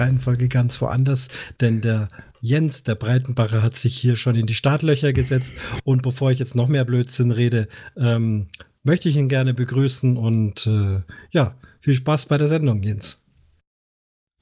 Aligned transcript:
Reihenfolge 0.00 0.48
ganz 0.48 0.80
woanders, 0.80 1.28
denn 1.60 1.80
der 1.80 2.08
Jens, 2.40 2.82
der 2.82 2.94
Breitenbacher, 2.94 3.62
hat 3.62 3.76
sich 3.76 3.96
hier 3.96 4.16
schon 4.16 4.34
in 4.34 4.46
die 4.46 4.54
Startlöcher 4.54 5.12
gesetzt. 5.12 5.54
Und 5.84 6.02
bevor 6.02 6.30
ich 6.30 6.38
jetzt 6.38 6.54
noch 6.54 6.68
mehr 6.68 6.84
Blödsinn 6.84 7.30
rede, 7.30 7.68
ähm, 7.96 8.46
möchte 8.82 9.08
ich 9.08 9.16
ihn 9.16 9.28
gerne 9.28 9.54
begrüßen 9.54 10.16
und 10.16 10.66
äh, 10.66 11.02
ja, 11.30 11.54
viel 11.80 11.94
Spaß 11.94 12.26
bei 12.26 12.38
der 12.38 12.48
Sendung, 12.48 12.82
Jens. 12.82 13.22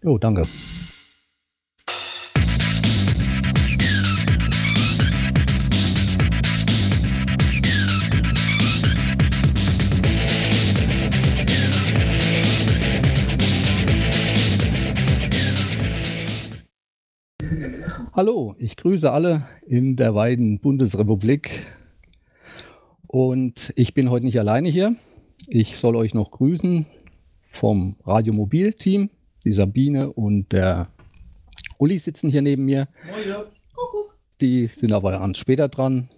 Jo, 0.02 0.18
danke. 0.18 0.42
Hallo, 18.12 18.56
ich 18.58 18.76
grüße 18.76 19.12
alle 19.12 19.46
in 19.64 19.94
der 19.94 20.12
weiten 20.12 20.58
Bundesrepublik. 20.58 21.68
Und 23.08 23.72
ich 23.74 23.94
bin 23.94 24.10
heute 24.10 24.26
nicht 24.26 24.38
alleine 24.38 24.68
hier. 24.68 24.94
Ich 25.46 25.78
soll 25.78 25.96
euch 25.96 26.12
noch 26.12 26.30
grüßen 26.30 26.84
vom 27.48 27.96
Radiomobil-Team. 28.04 29.08
Die 29.46 29.52
Sabine 29.52 30.12
und 30.12 30.52
der 30.52 30.88
Uli 31.78 31.98
sitzen 31.98 32.28
hier 32.28 32.42
neben 32.42 32.66
mir. 32.66 32.86
Die 34.42 34.66
sind 34.66 34.92
aber 34.92 35.34
später 35.34 35.68
dran. 35.68 36.10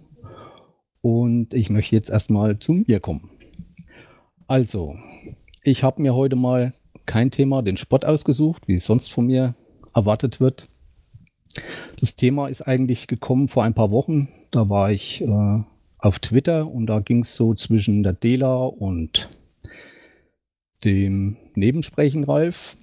Und 1.01 1.53
ich 1.53 1.69
möchte 1.69 1.95
jetzt 1.95 2.09
erstmal 2.09 2.59
zu 2.59 2.73
mir 2.73 2.99
kommen. 2.99 3.29
Also, 4.47 4.95
ich 5.63 5.83
habe 5.83 6.01
mir 6.01 6.13
heute 6.13 6.35
mal 6.35 6.73
kein 7.05 7.31
Thema, 7.31 7.61
den 7.61 7.77
Sport 7.77 8.03
ausgesucht, 8.03 8.67
wie 8.67 8.75
es 8.75 8.85
sonst 8.85 9.13
von 9.13 9.27
mir 9.27 9.55
erwartet 9.95 10.41
wird. 10.41 10.67
Das 11.99 12.15
Thema 12.15 12.49
ist 12.49 12.63
eigentlich 12.63 13.07
gekommen 13.07 13.47
vor 13.47 13.63
ein 13.63 13.73
paar 13.73 13.91
Wochen. 13.91 14.27
Da 14.51 14.67
war 14.67 14.91
ich 14.91 15.21
äh, 15.21 15.57
auf 16.01 16.19
Twitter 16.19 16.67
und 16.67 16.87
da 16.87 16.99
ging 16.99 17.19
es 17.19 17.35
so 17.35 17.53
zwischen 17.53 18.03
der 18.03 18.13
Dela 18.13 18.65
und 18.65 19.29
dem 20.83 21.37
Nebensprechen 21.55 22.23
Ralf 22.23 22.75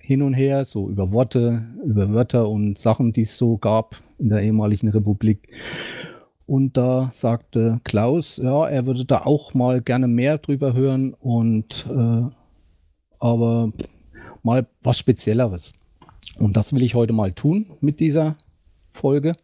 hin 0.00 0.22
und 0.22 0.34
her, 0.34 0.64
so 0.64 0.88
über 0.88 1.12
Worte, 1.12 1.66
über 1.84 2.12
Wörter 2.12 2.48
und 2.48 2.76
Sachen, 2.76 3.12
die 3.12 3.22
es 3.22 3.36
so 3.36 3.56
gab 3.56 4.02
in 4.18 4.30
der 4.30 4.42
ehemaligen 4.42 4.88
Republik. 4.88 5.48
Und 6.46 6.76
da 6.76 7.10
sagte 7.12 7.80
Klaus, 7.84 8.38
ja, 8.38 8.66
er 8.66 8.86
würde 8.86 9.04
da 9.04 9.18
auch 9.24 9.54
mal 9.54 9.80
gerne 9.80 10.08
mehr 10.08 10.38
drüber 10.38 10.72
hören 10.72 11.14
und 11.14 11.86
äh, 11.90 12.22
aber 13.20 13.72
mal 14.42 14.66
was 14.82 14.98
Spezielleres. 14.98 15.74
Und 16.38 16.56
das 16.56 16.72
will 16.72 16.82
ich 16.82 16.94
heute 16.94 17.12
mal 17.12 17.32
tun 17.32 17.66
mit 17.80 18.00
dieser 18.00 18.36
Folge. 18.92 19.34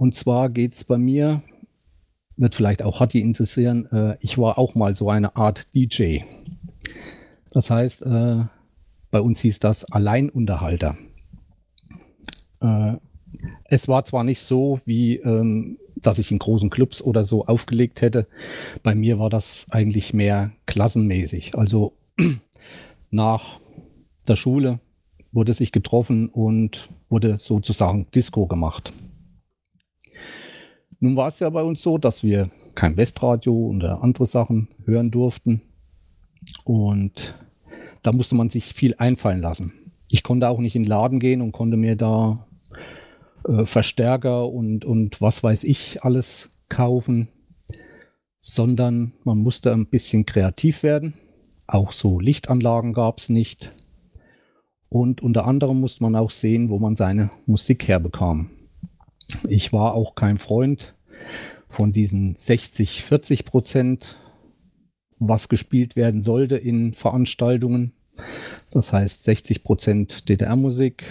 Und 0.00 0.14
zwar 0.14 0.48
geht 0.48 0.72
es 0.72 0.84
bei 0.84 0.96
mir, 0.96 1.42
wird 2.38 2.54
vielleicht 2.54 2.80
auch 2.80 3.00
Hatti 3.00 3.20
interessieren, 3.20 3.84
äh, 3.92 4.16
ich 4.20 4.38
war 4.38 4.56
auch 4.56 4.74
mal 4.74 4.94
so 4.94 5.10
eine 5.10 5.36
Art 5.36 5.74
DJ. 5.74 6.20
Das 7.50 7.70
heißt, 7.70 8.06
äh, 8.06 8.44
bei 9.10 9.20
uns 9.20 9.40
hieß 9.40 9.58
das 9.58 9.84
Alleinunterhalter. 9.92 10.96
Äh, 12.62 12.94
es 13.64 13.88
war 13.88 14.02
zwar 14.06 14.24
nicht 14.24 14.40
so, 14.40 14.80
wie 14.86 15.16
ähm, 15.16 15.76
dass 15.96 16.18
ich 16.18 16.32
in 16.32 16.38
großen 16.38 16.70
Clubs 16.70 17.02
oder 17.02 17.22
so 17.22 17.44
aufgelegt 17.44 18.00
hätte. 18.00 18.26
Bei 18.82 18.94
mir 18.94 19.18
war 19.18 19.28
das 19.28 19.66
eigentlich 19.68 20.14
mehr 20.14 20.50
klassenmäßig. 20.64 21.58
Also 21.58 21.92
nach 23.10 23.60
der 24.26 24.36
Schule 24.36 24.80
wurde 25.30 25.52
sich 25.52 25.72
getroffen 25.72 26.30
und 26.30 26.88
wurde 27.10 27.36
sozusagen 27.36 28.06
Disco 28.14 28.46
gemacht. 28.46 28.94
Nun 31.00 31.16
war 31.16 31.28
es 31.28 31.40
ja 31.40 31.48
bei 31.48 31.62
uns 31.62 31.82
so, 31.82 31.96
dass 31.96 32.22
wir 32.22 32.50
kein 32.74 32.98
Westradio 32.98 33.54
oder 33.54 34.02
andere 34.02 34.26
Sachen 34.26 34.68
hören 34.84 35.10
durften. 35.10 35.62
Und 36.64 37.34
da 38.02 38.12
musste 38.12 38.34
man 38.34 38.50
sich 38.50 38.74
viel 38.74 38.94
einfallen 38.98 39.40
lassen. 39.40 39.72
Ich 40.08 40.22
konnte 40.22 40.48
auch 40.48 40.58
nicht 40.58 40.76
in 40.76 40.82
den 40.82 40.88
Laden 40.90 41.18
gehen 41.18 41.40
und 41.40 41.52
konnte 41.52 41.78
mir 41.78 41.96
da 41.96 42.46
äh, 43.48 43.64
Verstärker 43.64 44.50
und, 44.50 44.84
und 44.84 45.22
was 45.22 45.42
weiß 45.42 45.64
ich 45.64 46.02
alles 46.04 46.50
kaufen, 46.68 47.28
sondern 48.42 49.14
man 49.24 49.38
musste 49.38 49.72
ein 49.72 49.86
bisschen 49.86 50.26
kreativ 50.26 50.82
werden. 50.82 51.14
Auch 51.66 51.92
so 51.92 52.20
Lichtanlagen 52.20 52.92
gab 52.92 53.18
es 53.18 53.30
nicht. 53.30 53.72
Und 54.90 55.22
unter 55.22 55.46
anderem 55.46 55.80
musste 55.80 56.02
man 56.02 56.16
auch 56.16 56.30
sehen, 56.30 56.68
wo 56.68 56.78
man 56.78 56.96
seine 56.96 57.30
Musik 57.46 57.86
herbekam. 57.88 58.50
Ich 59.48 59.72
war 59.72 59.94
auch 59.94 60.14
kein 60.14 60.38
Freund 60.38 60.94
von 61.68 61.92
diesen 61.92 62.34
60, 62.34 63.02
40 63.02 63.44
Prozent, 63.44 64.16
was 65.18 65.48
gespielt 65.48 65.96
werden 65.96 66.20
sollte 66.20 66.56
in 66.56 66.92
Veranstaltungen. 66.92 67.92
Das 68.70 68.92
heißt 68.92 69.22
60 69.22 69.62
Prozent 69.62 70.28
DDR-Musik, 70.28 71.04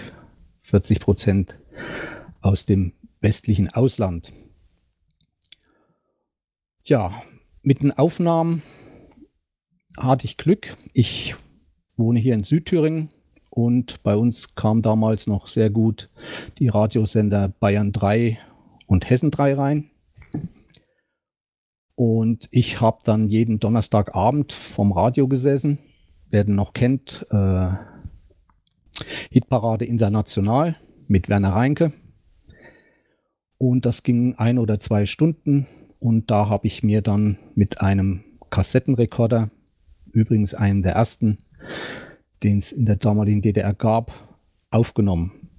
40 0.63 0.99
Prozent 0.99 1.59
aus 2.41 2.65
dem 2.65 2.93
westlichen 3.21 3.69
Ausland. 3.69 4.33
Ja, 6.85 7.21
mit 7.61 7.81
den 7.81 7.91
Aufnahmen 7.91 8.63
hatte 9.97 10.25
ich 10.25 10.37
Glück. 10.37 10.75
Ich 10.93 11.35
wohne 11.97 12.19
hier 12.19 12.33
in 12.33 12.43
Südthüringen 12.43 13.09
und 13.49 14.03
bei 14.03 14.15
uns 14.15 14.55
kam 14.55 14.81
damals 14.81 15.27
noch 15.27 15.47
sehr 15.47 15.69
gut 15.69 16.09
die 16.59 16.67
Radiosender 16.67 17.49
Bayern 17.49 17.91
3 17.91 18.37
und 18.87 19.09
Hessen 19.09 19.31
3 19.31 19.53
rein. 19.55 19.89
Und 21.95 22.47
ich 22.51 22.79
habe 22.79 22.99
dann 23.03 23.27
jeden 23.27 23.59
Donnerstagabend 23.59 24.53
vom 24.53 24.93
Radio 24.93 25.27
gesessen. 25.27 25.79
Wer 26.29 26.45
den 26.45 26.55
noch 26.55 26.73
kennt, 26.73 27.27
äh, 27.31 27.71
Hitparade 29.31 29.85
International 29.85 30.77
mit 31.07 31.27
Werner 31.27 31.53
Reinke. 31.53 31.91
Und 33.57 33.85
das 33.85 34.03
ging 34.03 34.35
ein 34.35 34.57
oder 34.57 34.79
zwei 34.79 35.05
Stunden. 35.05 35.67
Und 35.99 36.31
da 36.31 36.47
habe 36.47 36.67
ich 36.67 36.83
mir 36.83 37.01
dann 37.01 37.37
mit 37.55 37.81
einem 37.81 38.23
Kassettenrekorder, 38.49 39.51
übrigens 40.11 40.53
einen 40.53 40.81
der 40.81 40.93
ersten, 40.93 41.39
den 42.43 42.57
es 42.57 42.71
in 42.71 42.85
der 42.85 42.95
damaligen 42.95 43.41
DDR 43.41 43.73
gab, 43.73 44.11
aufgenommen. 44.71 45.49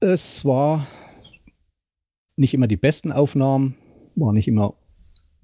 Es 0.00 0.44
war 0.44 0.86
nicht 2.36 2.54
immer 2.54 2.66
die 2.66 2.76
besten 2.76 3.12
Aufnahmen, 3.12 3.76
war 4.16 4.32
nicht 4.32 4.48
immer, 4.48 4.74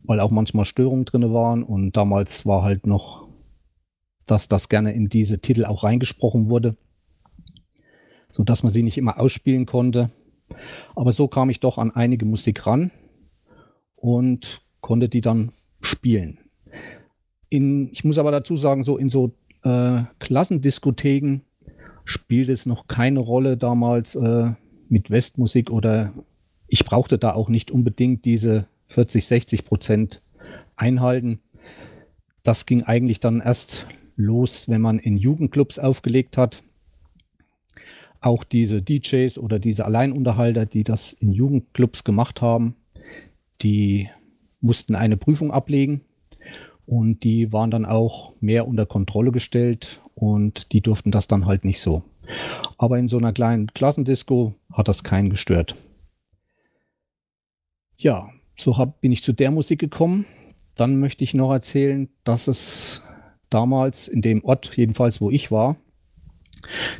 weil 0.02 0.20
auch 0.20 0.30
manchmal 0.30 0.64
Störungen 0.64 1.04
drin 1.04 1.32
waren 1.32 1.62
und 1.62 1.96
damals 1.96 2.44
war 2.46 2.62
halt 2.62 2.86
noch, 2.86 3.28
dass 4.26 4.48
das 4.48 4.68
gerne 4.68 4.92
in 4.92 5.08
diese 5.08 5.40
Titel 5.40 5.64
auch 5.64 5.82
reingesprochen 5.82 6.48
wurde, 6.48 6.76
so 8.30 8.44
dass 8.44 8.62
man 8.62 8.70
sie 8.70 8.82
nicht 8.82 8.98
immer 8.98 9.18
ausspielen 9.18 9.66
konnte. 9.66 10.10
Aber 10.94 11.12
so 11.12 11.28
kam 11.28 11.48
ich 11.48 11.60
doch 11.60 11.78
an 11.78 11.92
einige 11.92 12.26
Musik 12.26 12.66
ran 12.66 12.90
und 13.94 14.62
konnte 14.80 15.08
die 15.08 15.20
dann 15.20 15.52
spielen 15.80 16.38
in, 17.50 17.90
ich 17.92 18.04
muss 18.04 18.16
aber 18.16 18.30
dazu 18.30 18.56
sagen, 18.56 18.82
so 18.82 18.96
in 18.96 19.10
so 19.10 19.32
äh, 19.64 20.02
Klassendiskotheken 20.20 21.40
spielt 22.04 22.48
es 22.48 22.64
noch 22.64 22.88
keine 22.88 23.20
Rolle 23.20 23.56
damals 23.56 24.14
äh, 24.14 24.52
mit 24.88 25.10
Westmusik 25.10 25.70
oder 25.70 26.14
ich 26.66 26.84
brauchte 26.84 27.18
da 27.18 27.34
auch 27.34 27.48
nicht 27.48 27.70
unbedingt 27.70 28.24
diese 28.24 28.66
40, 28.86 29.26
60 29.26 29.64
Prozent 29.64 30.22
einhalten. 30.76 31.40
Das 32.42 32.66
ging 32.66 32.84
eigentlich 32.84 33.20
dann 33.20 33.40
erst 33.40 33.86
los, 34.16 34.68
wenn 34.68 34.80
man 34.80 34.98
in 34.98 35.18
Jugendclubs 35.18 35.78
aufgelegt 35.78 36.36
hat. 36.36 36.62
Auch 38.20 38.44
diese 38.44 38.82
DJs 38.82 39.38
oder 39.38 39.58
diese 39.58 39.84
Alleinunterhalter, 39.84 40.66
die 40.66 40.84
das 40.84 41.12
in 41.12 41.32
Jugendclubs 41.32 42.04
gemacht 42.04 42.42
haben, 42.42 42.76
die 43.62 44.08
mussten 44.60 44.94
eine 44.94 45.16
Prüfung 45.16 45.50
ablegen 45.52 46.02
und 46.90 47.22
die 47.22 47.52
waren 47.52 47.70
dann 47.70 47.86
auch 47.86 48.32
mehr 48.40 48.66
unter 48.66 48.84
Kontrolle 48.84 49.30
gestellt 49.30 50.00
und 50.16 50.72
die 50.72 50.80
durften 50.80 51.12
das 51.12 51.28
dann 51.28 51.46
halt 51.46 51.64
nicht 51.64 51.80
so. 51.80 52.02
Aber 52.78 52.98
in 52.98 53.06
so 53.06 53.16
einer 53.16 53.32
kleinen 53.32 53.68
Klassendisco 53.68 54.54
hat 54.72 54.88
das 54.88 55.04
keinen 55.04 55.30
gestört. 55.30 55.76
Ja, 57.96 58.30
so 58.58 58.76
hab, 58.76 59.00
bin 59.00 59.12
ich 59.12 59.22
zu 59.22 59.32
der 59.32 59.52
Musik 59.52 59.78
gekommen. 59.78 60.26
Dann 60.74 60.98
möchte 60.98 61.22
ich 61.22 61.32
noch 61.32 61.52
erzählen, 61.52 62.08
dass 62.24 62.48
es 62.48 63.02
damals 63.50 64.08
in 64.08 64.20
dem 64.20 64.42
Ort, 64.42 64.76
jedenfalls 64.76 65.20
wo 65.20 65.30
ich 65.30 65.52
war, 65.52 65.76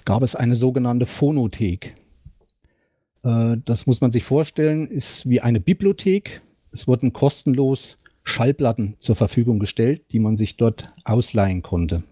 gab 0.05 0.23
es 0.23 0.37
eine 0.37 0.55
sogenannte 0.55 1.07
Phonothek. 1.07 1.97
Äh, 3.25 3.57
das 3.65 3.89
muss 3.89 4.01
man 4.01 4.13
sich 4.13 4.23
vorstellen, 4.23 4.87
ist 4.87 5.29
wie 5.29 5.41
eine 5.41 5.59
Bibliothek. 5.59 6.43
Es 6.71 6.87
wurden 6.87 7.13
kostenlos 7.13 7.99
Schallplatten 8.31 8.97
zur 9.01 9.17
Verfügung 9.17 9.59
gestellt, 9.59 10.13
die 10.13 10.21
man 10.21 10.37
sich 10.37 10.57
dort 10.57 10.95
ausleihen 11.05 11.63
konnte. 11.63 12.05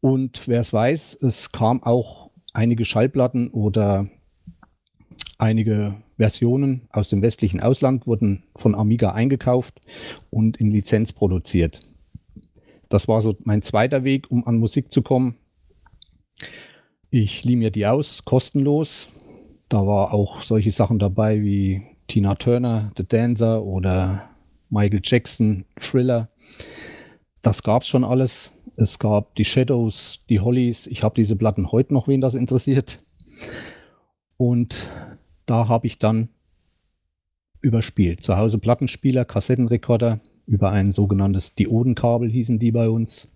Und 0.00 0.46
wer 0.46 0.60
es 0.60 0.72
weiß, 0.72 1.20
es 1.22 1.50
kam 1.50 1.82
auch 1.82 2.30
einige 2.52 2.84
Schallplatten 2.84 3.48
oder 3.48 4.08
einige 5.38 5.96
Versionen 6.16 6.88
aus 6.90 7.08
dem 7.08 7.22
westlichen 7.22 7.60
Ausland 7.60 8.06
wurden 8.06 8.44
von 8.54 8.74
Amiga 8.74 9.12
eingekauft 9.12 9.80
und 10.30 10.58
in 10.58 10.70
Lizenz 10.70 11.12
produziert. 11.12 11.80
Das 12.88 13.08
war 13.08 13.20
so 13.20 13.34
mein 13.44 13.62
zweiter 13.62 14.04
Weg, 14.04 14.30
um 14.30 14.46
an 14.46 14.58
Musik 14.58 14.92
zu 14.92 15.02
kommen. 15.02 15.36
Ich 17.10 17.44
lieh 17.44 17.56
mir 17.56 17.70
die 17.70 17.86
aus, 17.86 18.24
kostenlos. 18.24 19.08
Da 19.68 19.86
war 19.86 20.14
auch 20.14 20.42
solche 20.42 20.70
Sachen 20.70 20.98
dabei 20.98 21.42
wie 21.42 21.95
Tina 22.16 22.34
Turner, 22.34 22.92
The 22.96 23.06
Dancer 23.06 23.62
oder 23.62 24.30
Michael 24.70 25.02
Jackson, 25.04 25.66
Thriller. 25.78 26.30
Das 27.42 27.62
gab 27.62 27.82
es 27.82 27.88
schon 27.88 28.04
alles. 28.04 28.54
Es 28.76 28.98
gab 28.98 29.34
die 29.34 29.44
Shadows, 29.44 30.24
die 30.30 30.40
Hollies. 30.40 30.86
Ich 30.86 31.02
habe 31.02 31.14
diese 31.14 31.36
Platten 31.36 31.70
heute 31.72 31.92
noch, 31.92 32.08
wen 32.08 32.22
das 32.22 32.34
interessiert. 32.34 33.04
Und 34.38 34.86
da 35.44 35.68
habe 35.68 35.86
ich 35.86 35.98
dann 35.98 36.30
überspielt. 37.60 38.22
Zu 38.22 38.38
Hause 38.38 38.56
Plattenspieler, 38.56 39.26
Kassettenrekorder 39.26 40.20
über 40.46 40.70
ein 40.70 40.92
sogenanntes 40.92 41.54
Diodenkabel 41.54 42.30
hießen 42.30 42.58
die 42.58 42.72
bei 42.72 42.88
uns. 42.88 43.28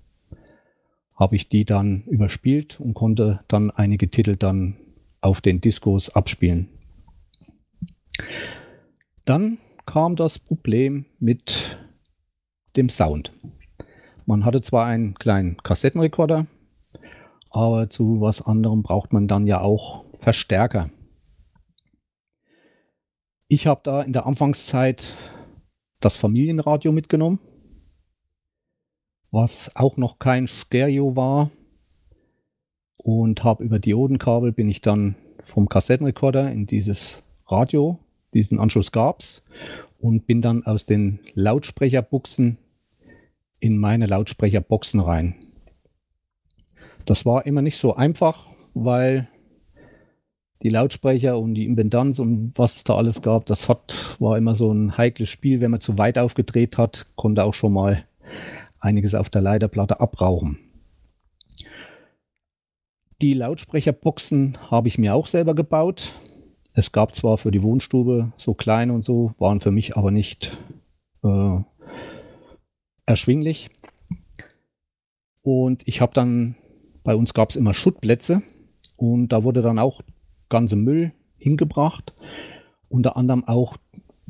Habe 1.17 1.37
ich 1.37 1.51
die 1.51 1.67
dann 1.67 2.05
überspielt 2.05 2.81
und 2.81 2.95
konnte 2.95 3.41
dann 3.47 3.71
einige 3.71 4.09
Titel 4.09 4.37
dann 4.37 4.77
auf 5.21 5.43
den 5.43 5.61
Diskos 5.61 6.09
abspielen. 6.09 6.71
Dann 9.31 9.59
kam 9.87 10.17
das 10.17 10.41
Problem 10.41 11.07
mit 11.21 11.79
dem 12.75 12.89
Sound. 12.89 13.33
Man 14.27 14.45
hatte 14.45 14.61
zwar 14.61 14.87
einen 14.87 15.15
kleinen 15.15 15.57
Kassettenrekorder, 15.59 16.49
aber 17.49 17.89
zu 17.89 18.21
was 18.21 18.43
anderem 18.43 18.83
braucht 18.83 19.13
man 19.13 19.29
dann 19.29 19.47
ja 19.47 19.61
auch 19.61 20.05
Verstärker. 20.15 20.91
Ich 23.47 23.69
habe 23.69 23.83
da 23.85 24.03
in 24.03 24.13
der 24.13 24.27
Anfangszeit 24.27 25.07
das 26.01 26.17
Familienradio 26.17 26.91
mitgenommen, 26.91 27.39
was 29.31 29.77
auch 29.77 29.97
noch 29.97 30.19
kein 30.19 30.49
Stereo 30.49 31.15
war. 31.15 31.53
Und 32.97 33.45
habe 33.45 33.63
über 33.63 33.79
Diodenkabel 33.79 34.51
bin 34.51 34.69
ich 34.69 34.81
dann 34.81 35.15
vom 35.45 35.69
Kassettenrekorder 35.69 36.51
in 36.51 36.67
dieses 36.67 37.23
Radio 37.47 38.01
diesen 38.35 38.59
Anschluss 38.59 38.93
gab 38.93 39.21
es 39.21 39.43
und 39.99 40.27
bin 40.27 40.43
dann 40.43 40.65
aus 40.65 40.87
den 40.87 41.21
Lautsprecherbuchsen 41.35 42.59
in 43.59 43.79
meine 43.79 44.07
Lautsprecherboxen 44.07 45.01
rein. 45.01 45.35
Das 47.05 47.27
war 47.27 47.47
immer 47.47 47.63
nicht 47.63 47.79
so 47.79 47.95
einfach, 47.95 48.47
weil 48.75 49.29
die 50.63 50.69
Lautsprecher 50.69 51.39
und 51.39 51.55
die 51.55 51.65
Impedanz 51.65 52.19
und 52.19 52.53
was 52.57 52.77
es 52.77 52.85
da 52.85 52.97
alles 52.97 53.23
gab, 53.23 53.47
das 53.47 53.69
hat, 53.69 54.17
war 54.19 54.37
immer 54.37 54.55
so 54.55 54.73
ein 54.73 54.97
heikles 54.97 55.29
Spiel. 55.29 55.61
Wenn 55.61 55.71
man 55.71 55.81
zu 55.81 55.97
weit 55.97 56.19
aufgedreht 56.19 56.77
hat, 56.77 57.07
konnte 57.17 57.45
auch 57.45 57.55
schon 57.55 57.73
mal 57.73 58.05
einiges 58.81 59.15
auf 59.15 59.31
der 59.31 59.43
Leiterplatte 59.43 60.01
abrauchen. 60.01 60.59
Die 63.23 63.35
Lautsprecherboxen 63.35 64.57
habe 64.71 64.89
ich 64.89 64.99
mir 64.99 65.15
auch 65.15 65.27
selber 65.27 65.55
gebaut. 65.55 66.13
Es 66.81 66.93
gab 66.93 67.15
zwar 67.15 67.37
für 67.37 67.51
die 67.51 67.63
Wohnstube 67.63 68.33
so 68.39 68.55
kleine 68.55 68.95
und 68.95 69.05
so, 69.05 69.35
waren 69.37 69.61
für 69.61 69.71
mich 69.71 69.99
aber 69.99 70.11
nicht 70.11 70.57
äh, 71.23 71.59
erschwinglich. 73.05 73.69
Und 75.43 75.87
ich 75.87 76.01
habe 76.01 76.15
dann, 76.15 76.57
bei 77.05 77.15
uns 77.15 77.35
gab 77.35 77.51
es 77.51 77.57
immer 77.57 77.75
Schuttplätze 77.75 78.41
und 78.97 79.29
da 79.29 79.45
wurde 79.45 79.61
dann 79.61 79.79
auch 79.79 80.01
ganze 80.49 80.77
Müll 80.77 81.13
hingebracht, 81.37 82.15
unter 82.89 83.15
anderem 83.15 83.45
auch 83.45 83.77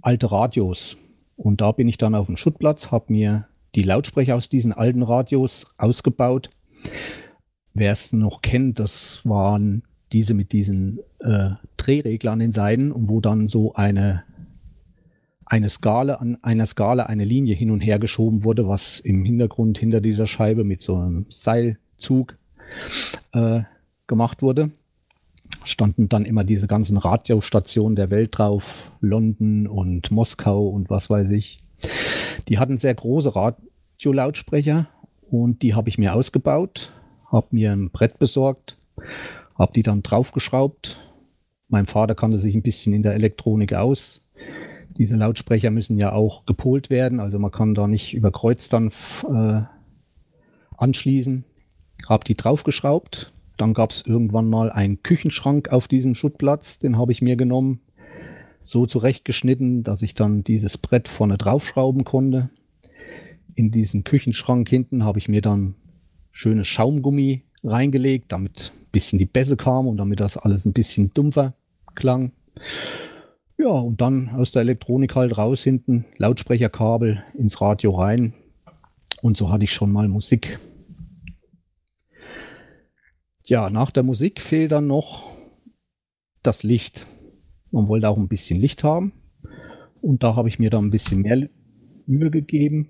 alte 0.03 0.33
Radios. 0.33 0.99
Und 1.37 1.61
da 1.61 1.71
bin 1.71 1.87
ich 1.87 1.99
dann 1.99 2.17
auf 2.17 2.27
dem 2.27 2.37
Schuttplatz, 2.37 2.91
habe 2.91 3.13
mir 3.13 3.47
die 3.77 3.85
Lautsprecher 3.85 4.35
aus 4.35 4.49
diesen 4.49 4.73
alten 4.73 5.05
Radios 5.05 5.73
ausgebaut. 5.79 6.51
Wer 7.75 7.93
es 7.93 8.13
noch 8.13 8.43
kennt, 8.43 8.81
das 8.81 9.21
waren 9.23 9.85
diese 10.13 10.35
mit 10.35 10.53
diesen 10.53 11.01
äh, 11.21 11.51
Drehregler 11.77 12.33
an 12.33 12.41
den 12.41 12.53
Seiten 12.53 12.93
und 12.93 13.09
wo 13.09 13.21
dann 13.21 13.49
so 13.49 13.75
eine, 13.75 14.25
eine 15.45 15.69
Skala 15.69 16.15
an 16.15 16.39
einer 16.43 16.67
Skala 16.67 17.05
eine 17.05 17.25
Linie 17.25 17.55
hin 17.55 17.71
und 17.71 17.81
her 17.81 17.99
geschoben 17.99 18.45
wurde, 18.45 18.69
was 18.69 19.01
im 19.01 19.25
Hintergrund 19.25 19.79
hinter 19.79 20.01
dieser 20.01 20.27
Scheibe 20.27 20.65
mit 20.65 20.83
so 20.83 20.97
einem 20.97 21.27
Seilzug 21.29 22.37
äh, 23.33 23.63
gemacht 24.07 24.43
wurde. 24.43 24.73
Standen 25.65 26.09
dann 26.09 26.25
immer 26.25 26.45
diese 26.45 26.67
ganzen 26.67 26.97
Radiostationen 26.97 27.95
der 27.95 28.11
Welt 28.11 28.39
drauf, 28.39 28.91
London 29.01 29.67
und 29.67 30.11
Moskau 30.11 30.69
und 30.69 30.91
was 30.91 31.11
weiß 31.11 31.33
ich. 31.33 31.59
Die 32.49 32.59
hatten 32.59 32.79
sehr 32.79 32.95
große 32.95 33.35
Radiolautsprecher 33.35 34.89
und 35.31 35.63
die 35.63 35.75
habe 35.75 35.89
ich 35.89 35.99
mir 35.99 36.15
ausgebaut, 36.15 36.93
habe 37.31 37.49
mir 37.51 37.73
ein 37.73 37.91
Brett 37.91 38.19
besorgt 38.19 38.77
habe 39.61 39.75
die 39.75 39.83
dann 39.83 40.03
draufgeschraubt. 40.03 40.97
Mein 41.69 41.87
Vater 41.87 42.15
kannte 42.15 42.39
sich 42.39 42.55
ein 42.55 42.63
bisschen 42.63 42.95
in 42.95 43.03
der 43.03 43.13
Elektronik 43.13 43.75
aus. 43.75 44.25
Diese 44.89 45.17
Lautsprecher 45.17 45.71
müssen 45.71 45.99
ja 45.99 46.13
auch 46.13 46.47
gepolt 46.47 46.89
werden, 46.89 47.21
also 47.21 47.39
man 47.39 47.53
kann 47.53 47.75
da 47.75 47.87
nicht 47.87 48.15
über 48.15 48.33
Kreuz 48.33 48.71
dann 48.71 48.91
äh, 49.29 49.63
anschließen. 50.77 51.45
Habe 52.09 52.25
die 52.25 52.37
draufgeschraubt. 52.37 53.33
Dann 53.59 53.75
gab 53.75 53.91
es 53.91 54.03
irgendwann 54.07 54.49
mal 54.49 54.73
einen 54.73 55.03
Küchenschrank 55.03 55.69
auf 55.69 55.87
diesem 55.87 56.15
Schuttplatz, 56.15 56.79
den 56.79 56.97
habe 56.97 57.13
ich 57.13 57.21
mir 57.21 57.37
genommen, 57.37 57.81
so 58.65 58.87
zurechtgeschnitten, 58.87 59.83
dass 59.83 60.01
ich 60.01 60.15
dann 60.15 60.43
dieses 60.43 60.79
Brett 60.79 61.07
vorne 61.07 61.37
draufschrauben 61.37 62.05
konnte. 62.05 62.49
In 63.55 63.71
diesen 63.71 64.05
Küchenschrank 64.05 64.71
hinten 64.71 65.05
habe 65.05 65.19
ich 65.19 65.29
mir 65.29 65.43
dann 65.43 65.75
schönes 66.33 66.67
Schaumgummi 66.67 67.45
reingelegt, 67.63 68.33
damit 68.33 68.73
ein 68.75 68.87
bisschen 68.93 69.19
die 69.19 69.27
Bässe 69.27 69.57
kam 69.57 69.87
und 69.87 69.97
damit 69.97 70.21
das 70.21 70.37
alles 70.37 70.65
ein 70.65 70.73
bisschen 70.73 71.13
dumpfer 71.15 71.55
klang. 71.95 72.33
Ja, 73.59 73.69
und 73.69 74.01
dann 74.01 74.31
aus 74.31 74.53
der 74.53 74.63
Elektronik 74.63 75.15
halt 75.15 75.37
raus 75.37 75.63
hinten, 75.63 76.07
Lautsprecherkabel 76.17 77.23
ins 77.35 77.61
Radio 77.61 77.91
rein. 77.91 78.33
Und 79.23 79.37
so 79.37 79.51
hatte 79.51 79.65
ich 79.65 79.73
schon 79.73 79.93
mal 79.93 80.09
Musik. 80.09 80.59
Ja, 83.45 83.69
nach 83.69 83.91
der 83.91 84.03
Musik 84.03 84.41
fehlt 84.41 84.73
dann 84.73 84.87
noch 84.87 85.31
das 86.43 86.63
Licht. 86.63 87.07
Man 87.71 87.89
wollte 87.89 88.09
auch 88.09 88.17
ein 88.17 88.29
bisschen 88.29 88.59
Licht 88.59 88.83
haben. 88.83 89.13
Und 90.01 90.23
da 90.23 90.37
habe 90.37 90.49
ich 90.49 90.59
mir 90.59 90.71
dann 90.71 90.87
ein 90.87 90.91
bisschen 90.91 91.21
mehr 91.21 91.49
Mühe 92.07 92.31
gegeben. 92.31 92.89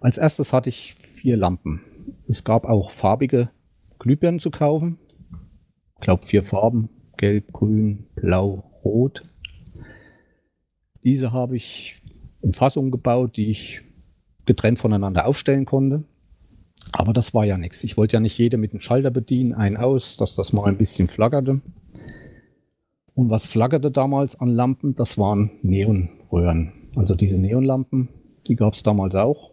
Als 0.00 0.18
erstes 0.18 0.52
hatte 0.52 0.68
ich 0.68 0.94
vier 0.94 1.36
Lampen. 1.36 1.82
Es 2.28 2.44
gab 2.44 2.66
auch 2.66 2.90
farbige 2.90 3.50
Glühbirnen 3.98 4.40
zu 4.40 4.50
kaufen. 4.50 4.98
Ich 5.94 6.00
glaube 6.00 6.24
vier 6.24 6.44
Farben. 6.44 6.88
Gelb, 7.16 7.52
Grün, 7.52 8.06
Blau, 8.14 8.64
Rot. 8.84 9.22
Diese 11.02 11.32
habe 11.32 11.56
ich 11.56 12.02
in 12.42 12.52
Fassungen 12.52 12.90
gebaut, 12.90 13.36
die 13.36 13.50
ich 13.50 13.80
getrennt 14.44 14.78
voneinander 14.78 15.26
aufstellen 15.26 15.64
konnte. 15.64 16.04
Aber 16.92 17.12
das 17.12 17.34
war 17.34 17.44
ja 17.44 17.58
nichts. 17.58 17.84
Ich 17.84 17.96
wollte 17.96 18.16
ja 18.16 18.20
nicht 18.20 18.38
jede 18.38 18.58
mit 18.58 18.72
dem 18.72 18.80
Schalter 18.80 19.10
bedienen, 19.10 19.54
ein 19.54 19.76
aus, 19.76 20.16
dass 20.16 20.34
das 20.34 20.52
mal 20.52 20.66
ein 20.66 20.76
bisschen 20.76 21.08
flackerte. 21.08 21.62
Und 23.14 23.30
was 23.30 23.46
flackerte 23.46 23.90
damals 23.90 24.38
an 24.38 24.50
Lampen, 24.50 24.94
das 24.94 25.16
waren 25.16 25.50
Neonröhren. 25.62 26.72
Also 26.96 27.14
diese 27.14 27.40
Neonlampen, 27.40 28.08
die 28.46 28.56
gab 28.56 28.74
es 28.74 28.82
damals 28.82 29.14
auch. 29.14 29.52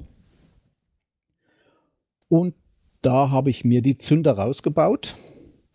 Und 2.33 2.55
da 3.03 3.29
habe 3.29 3.51
ich 3.51 3.63
mir 3.63 3.83
die 3.83 3.99
Zünder 3.99 4.39
rausgebaut. 4.39 5.13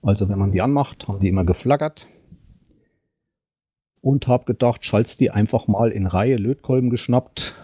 Also 0.03 0.29
wenn 0.29 0.41
man 0.41 0.51
die 0.51 0.61
anmacht, 0.61 1.07
haben 1.07 1.21
die 1.21 1.29
immer 1.29 1.45
geflackert. 1.45 2.09
Und 4.01 4.27
habe 4.27 4.45
gedacht, 4.45 4.85
schalt's 4.85 5.17
die 5.17 5.31
einfach 5.31 5.69
mal 5.69 5.93
in 5.93 6.09
Reihe 6.09 6.35
Lötkolben 6.35 6.91
geschnappt, 6.91 7.55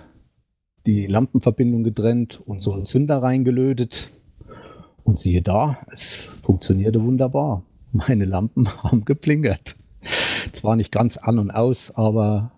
die 0.87 1.09
Lampenverbindung 1.09 1.83
getrennt 1.83 2.41
und 2.47 2.63
so 2.63 2.73
einen 2.73 2.85
Zünder 2.85 3.21
reingelötet. 3.21 4.11
Und 5.03 5.19
siehe 5.19 5.43
da, 5.43 5.79
es 5.91 6.27
funktionierte 6.45 7.03
wunderbar. 7.03 7.65
Meine 7.91 8.27
Lampen 8.27 8.69
haben 8.85 9.05
geblinkert. 9.05 9.75
zwar 10.53 10.77
nicht 10.77 10.93
ganz 10.93 11.17
an 11.17 11.41
und 11.41 11.51
aus, 11.51 11.91
aber 11.97 12.53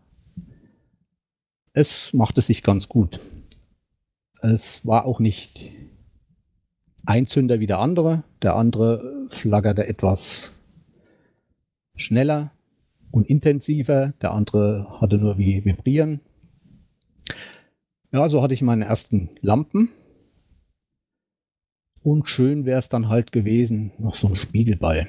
es 1.72 2.12
machte 2.12 2.42
sich 2.42 2.62
ganz 2.62 2.90
gut. 2.90 3.20
Es 4.42 4.84
war 4.86 5.06
auch 5.06 5.18
nicht 5.18 5.70
ein 7.06 7.26
Zünder 7.26 7.60
wie 7.60 7.66
der 7.66 7.78
andere. 7.78 8.25
Der 8.42 8.56
andere 8.56 9.28
flaggerte 9.30 9.86
etwas 9.86 10.52
schneller 11.96 12.52
und 13.10 13.28
intensiver. 13.28 14.12
Der 14.20 14.32
andere 14.32 15.00
hatte 15.00 15.16
nur 15.18 15.38
wie 15.38 15.64
Vibrieren. 15.64 16.20
Ja, 18.12 18.28
so 18.28 18.42
hatte 18.42 18.54
ich 18.54 18.62
meine 18.62 18.84
ersten 18.84 19.30
Lampen. 19.40 19.88
Und 22.02 22.28
schön 22.28 22.66
wäre 22.66 22.78
es 22.78 22.88
dann 22.88 23.08
halt 23.08 23.32
gewesen, 23.32 23.92
noch 23.98 24.14
so 24.14 24.28
ein 24.28 24.36
Spiegelball. 24.36 25.08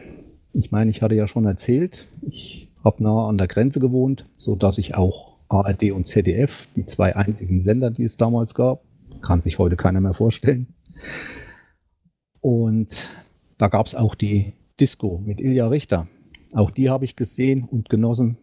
Ich 0.53 0.71
meine, 0.71 0.89
ich 0.89 1.01
hatte 1.01 1.13
ja 1.13 1.27
schon 1.27 1.45
erzählt, 1.45 2.07
ich 2.21 2.69
habe 2.83 3.03
nah 3.03 3.27
an 3.27 3.37
der 3.37 3.47
Grenze 3.47 3.79
gewohnt, 3.79 4.25
so 4.37 4.55
dass 4.55 4.79
ich 4.79 4.95
auch 4.95 5.37
ARD 5.49 5.91
und 5.91 6.07
ZDF, 6.07 6.67
die 6.75 6.85
zwei 6.85 7.15
einzigen 7.15 7.59
Sender, 7.59 7.91
die 7.91 8.03
es 8.03 8.17
damals 8.17 8.55
gab, 8.55 8.81
kann 9.21 9.41
sich 9.41 9.59
heute 9.59 9.75
keiner 9.75 10.01
mehr 10.01 10.13
vorstellen. 10.13 10.73
Und 12.41 13.09
da 13.57 13.67
gab 13.67 13.85
es 13.85 13.95
auch 13.95 14.15
die 14.15 14.53
Disco 14.79 15.21
mit 15.23 15.41
Ilja 15.41 15.67
Richter. 15.67 16.07
Auch 16.53 16.71
die 16.71 16.89
habe 16.89 17.05
ich 17.05 17.15
gesehen 17.15 17.63
und 17.63 17.89
genossen. 17.89 18.37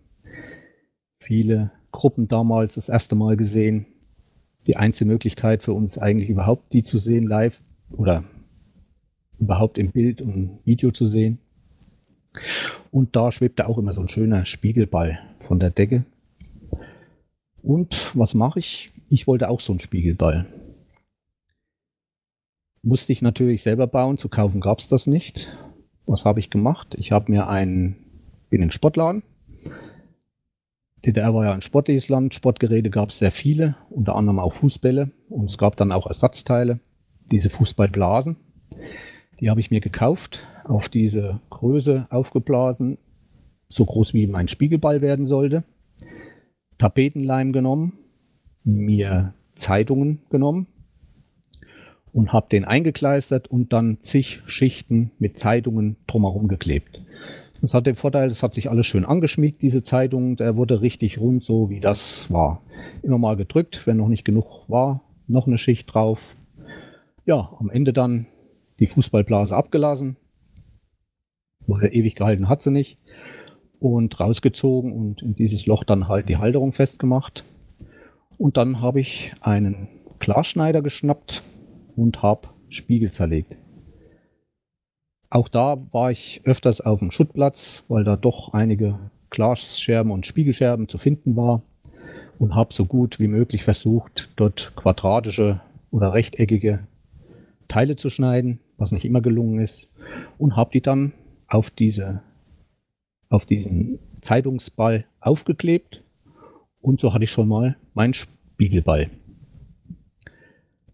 Viele 1.19 1.71
Gruppen 1.93 2.29
damals 2.29 2.75
das 2.75 2.89
erste 2.89 3.15
Mal 3.15 3.37
gesehen. 3.37 3.87
Die 4.67 4.77
einzige 4.77 5.11
Möglichkeit 5.11 5.63
für 5.63 5.73
uns 5.73 5.99
eigentlich 5.99 6.29
überhaupt, 6.29 6.73
die 6.73 6.83
zu 6.83 6.99
sehen 6.99 7.25
live 7.25 7.63
oder 7.91 8.25
überhaupt 9.39 9.79
im 9.79 9.93
Bild 9.93 10.23
und 10.23 10.59
Video 10.65 10.91
zu 10.91 11.07
sehen. 11.07 11.39
Und 12.91 13.17
da 13.17 13.31
schwebte 13.31 13.69
auch 13.69 13.79
immer 13.79 13.93
so 13.93 14.01
ein 14.01 14.09
schöner 14.09 14.45
Spiegelball 14.45 15.19
von 15.41 15.61
der 15.61 15.71
Decke. 15.71 16.07
Und 17.63 18.13
was 18.15 18.35
mache 18.35 18.59
ich? 18.59 18.93
Ich 19.09 19.27
wollte 19.27 19.49
auch 19.49 19.61
so 19.61 19.73
einen 19.73 19.81
Spiegelball. 19.81 20.47
Musste 22.87 23.13
ich 23.13 23.23
natürlich 23.23 23.63
selber 23.63 23.87
bauen, 23.87 24.19
zu 24.19 24.29
kaufen 24.29 24.61
gab 24.61 24.79
es 24.79 24.89
das 24.89 25.07
nicht. 25.07 25.49
Was 26.05 26.27
habe 26.27 26.39
ich 26.39 26.51
gemacht? 26.51 26.95
Ich 26.99 27.13
habe 27.13 27.33
mir 27.33 27.49
einen, 27.49 27.97
bin 28.51 28.61
in 28.61 28.67
den 28.67 28.71
Sportladen. 28.71 29.23
DDR 31.07 31.33
war 31.33 31.47
ja 31.47 31.53
ein 31.55 31.63
sportliches 31.63 32.11
Land, 32.11 32.35
Sportgeräte 32.35 32.91
gab 32.91 33.09
es 33.09 33.19
sehr 33.19 33.31
viele, 33.31 33.77
unter 33.89 34.15
anderem 34.17 34.39
auch 34.39 34.53
Fußbälle 34.53 35.13
und 35.31 35.51
es 35.51 35.57
gab 35.57 35.77
dann 35.77 35.93
auch 35.93 36.07
Ersatzteile, 36.07 36.81
diese 37.33 37.49
Fußballblasen. 37.49 38.37
Die 39.41 39.49
habe 39.49 39.61
ich 39.61 39.71
mir 39.71 39.81
gekauft, 39.81 40.43
auf 40.65 40.91
diese 40.91 41.41
Größe 41.49 42.07
aufgeblasen, 42.11 42.99
so 43.71 43.87
groß 43.87 44.13
wie 44.13 44.27
mein 44.27 44.47
Spiegelball 44.47 45.01
werden 45.01 45.25
sollte. 45.25 45.65
Tapetenleim 46.77 47.53
genommen, 47.53 47.99
mir 48.63 49.33
Zeitungen 49.55 50.21
genommen 50.29 50.67
und 52.15 52.33
habe 52.33 52.47
den 52.49 52.65
eingekleistert 52.65 53.49
und 53.49 53.73
dann 53.73 53.99
zig 54.01 54.41
Schichten 54.47 55.11
mit 55.19 55.37
Zeitungen 55.37 55.97
drumherum 56.07 56.47
geklebt. 56.47 57.03
Das 57.61 57.75
hat 57.75 57.87
den 57.87 57.97
Vorteil, 57.97 58.29
es 58.29 58.43
hat 58.43 58.55
sich 58.55 58.71
alles 58.71 58.87
schön 58.87 59.05
angeschmiegt, 59.05 59.61
diese 59.63 59.83
Zeitung. 59.83 60.37
Der 60.37 60.57
wurde 60.57 60.81
richtig 60.81 61.19
rund, 61.19 61.45
so 61.45 61.71
wie 61.71 61.81
das 61.81 62.31
war. 62.31 62.63
Immer 63.03 63.19
mal 63.19 63.37
gedrückt, 63.37 63.87
wenn 63.87 63.97
noch 63.97 64.09
nicht 64.09 64.25
genug 64.25 64.69
war, 64.69 65.03
noch 65.27 65.49
eine 65.49 65.59
Schicht 65.59 65.93
drauf. 65.93 66.37
Ja, 67.25 67.57
am 67.59 67.69
Ende 67.69 67.93
dann 67.93 68.27
die 68.79 68.87
Fußballblase 68.87 69.57
abgelassen. 69.57 70.17
Weil 71.67 71.89
ewig 71.93 72.15
gehalten 72.15 72.49
hat 72.49 72.61
sie 72.61 72.71
nicht 72.71 72.99
und 73.81 74.21
rausgezogen 74.21 74.93
und 74.93 75.23
in 75.23 75.35
dieses 75.35 75.67
Loch 75.67 75.83
dann 75.83 76.07
halt 76.07 76.29
die 76.29 76.37
Halterung 76.37 76.73
festgemacht. 76.73 77.45
Und 78.39 78.57
dann 78.57 78.81
habe 78.81 79.01
ich 79.01 79.33
einen 79.41 79.89
Klarschneider 80.21 80.81
geschnappt 80.81 81.43
und 81.97 82.23
habe 82.23 82.49
Spiegel 82.69 83.11
zerlegt. 83.11 83.57
Auch 85.31 85.49
da 85.49 85.77
war 85.93 86.11
ich 86.11 86.41
öfters 86.45 86.81
auf 86.81 87.01
dem 87.01 87.11
Schuttplatz, 87.11 87.85
weil 87.89 88.05
da 88.05 88.17
doch 88.17 88.53
einige 88.53 88.99
Glasscherben 89.31 90.13
und 90.13 90.27
Spiegelscherben 90.27 90.89
zu 90.89 90.97
finden 90.97 91.35
war 91.37 91.63
und 92.39 92.55
habe 92.55 92.73
so 92.73 92.85
gut 92.85 93.19
wie 93.19 93.27
möglich 93.27 93.65
versucht, 93.65 94.31
dort 94.37 94.75
quadratische 94.77 95.61
oder 95.91 96.15
rechteckige 96.15 96.87
Teile 97.69 97.97
zu 97.97 98.11
schneiden, 98.11 98.61
was 98.77 98.93
nicht 98.93 99.05
immer 99.05 99.21
gelungen 99.21 99.61
ist, 99.61 99.91
und 100.39 100.57
habe 100.57 100.71
die 100.73 100.83
dann 100.83 101.13
auf 101.49 101.71
diese 101.71 102.23
auf 103.29 103.47
diesen 103.47 103.99
Zeitungsball 104.21 105.05
aufgeklebt 105.21 106.05
und 106.81 107.01
so 107.01 107.13
hatte 107.13 107.25
ich 107.25 107.31
schon 107.31 107.49
mal 107.49 107.77
meinen 107.95 108.15
Spiegelball. 108.15 109.11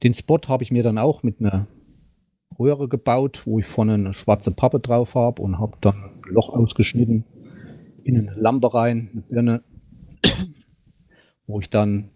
Den 0.02 0.14
Spot 0.14 0.40
habe 0.49 0.62
ich 0.62 0.71
mir 0.71 0.83
dann 0.83 0.99
auch 0.99 1.23
mit 1.23 1.40
einer 1.40 1.69
Röhre 2.59 2.88
gebaut, 2.88 3.42
wo 3.45 3.59
ich 3.59 3.66
vorne 3.66 3.95
eine 3.95 4.12
schwarze 4.12 4.52
Pappe 4.52 4.80
drauf 4.80 5.14
habe 5.14 5.42
und 5.42 5.59
habe 5.59 5.76
dann 5.80 5.95
ein 5.95 6.23
Loch 6.28 6.50
ausgeschnitten 6.50 7.25
in 8.04 8.16
eine 8.16 8.35
Lampe 8.35 8.73
rein, 8.73 9.11
eine 9.12 9.23
Birne, 9.23 9.62
wo 11.47 11.61
ich 11.61 11.71
dann 11.71 12.11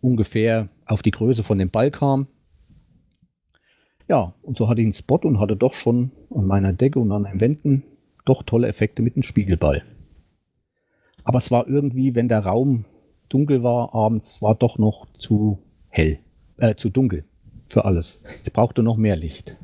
ungefähr 0.00 0.68
auf 0.86 1.02
die 1.02 1.12
Größe 1.12 1.42
von 1.42 1.58
dem 1.58 1.70
Ball 1.70 1.90
kam. 1.90 2.28
Ja, 4.08 4.34
und 4.42 4.58
so 4.58 4.68
hatte 4.68 4.80
ich 4.80 4.86
einen 4.86 4.92
Spot 4.92 5.20
und 5.22 5.40
hatte 5.40 5.56
doch 5.56 5.72
schon 5.72 6.12
an 6.30 6.46
meiner 6.46 6.72
Decke 6.72 6.98
und 6.98 7.10
an 7.12 7.24
den 7.24 7.40
Wänden 7.40 7.84
doch 8.24 8.42
tolle 8.42 8.68
Effekte 8.68 9.02
mit 9.02 9.16
dem 9.16 9.22
Spiegelball. 9.22 9.82
Aber 11.24 11.38
es 11.38 11.50
war 11.50 11.66
irgendwie, 11.66 12.14
wenn 12.14 12.28
der 12.28 12.44
Raum 12.44 12.84
dunkel 13.28 13.62
war 13.62 13.94
abends, 13.94 14.42
war 14.42 14.54
doch 14.54 14.78
noch 14.78 15.06
zu 15.18 15.58
hell, 15.88 16.18
äh, 16.58 16.74
zu 16.74 16.90
dunkel 16.90 17.24
für 17.68 17.84
alles. 17.84 18.22
Ich 18.44 18.52
brauchte 18.52 18.82
noch 18.82 18.96
mehr 18.96 19.16
Licht. 19.16 19.56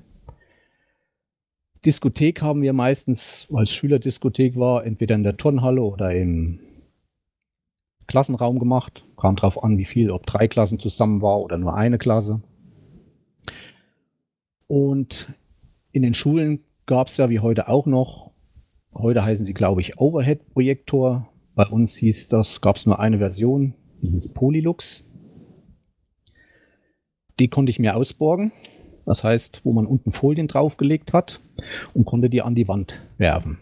Diskothek 1.84 2.42
haben 2.42 2.62
wir 2.62 2.72
meistens, 2.72 3.46
weil 3.50 3.64
es 3.64 3.72
Schülerdiskothek 3.72 4.56
war, 4.56 4.84
entweder 4.84 5.14
in 5.14 5.22
der 5.22 5.36
Turnhalle 5.36 5.82
oder 5.82 6.12
im 6.14 6.60
Klassenraum 8.06 8.58
gemacht. 8.58 9.04
Kam 9.16 9.36
drauf 9.36 9.62
an, 9.62 9.78
wie 9.78 9.84
viel, 9.84 10.10
ob 10.10 10.26
drei 10.26 10.48
Klassen 10.48 10.78
zusammen 10.78 11.22
war 11.22 11.40
oder 11.40 11.56
nur 11.56 11.74
eine 11.74 11.98
Klasse. 11.98 12.42
Und 14.66 15.32
in 15.92 16.02
den 16.02 16.14
Schulen 16.14 16.64
gab 16.86 17.06
es 17.06 17.16
ja 17.16 17.30
wie 17.30 17.40
heute 17.40 17.68
auch 17.68 17.86
noch 17.86 18.30
Heute 18.94 19.24
heißen 19.24 19.44
sie, 19.44 19.54
glaube 19.54 19.80
ich, 19.80 19.98
Overhead-Projektor. 19.98 21.28
Bei 21.54 21.66
uns 21.66 21.94
hieß 21.96 22.28
das, 22.28 22.60
gab 22.60 22.76
es 22.76 22.86
nur 22.86 22.98
eine 22.98 23.18
Version, 23.18 23.74
die 24.02 24.10
hieß 24.10 24.34
Polylux. 24.34 25.04
Die 27.40 27.48
konnte 27.48 27.70
ich 27.70 27.78
mir 27.78 27.96
ausborgen. 27.96 28.52
Das 29.06 29.24
heißt, 29.24 29.62
wo 29.64 29.72
man 29.72 29.86
unten 29.86 30.12
Folien 30.12 30.46
draufgelegt 30.46 31.12
hat 31.12 31.40
und 31.94 32.04
konnte 32.04 32.28
die 32.30 32.42
an 32.42 32.54
die 32.54 32.68
Wand 32.68 33.00
werfen. 33.16 33.58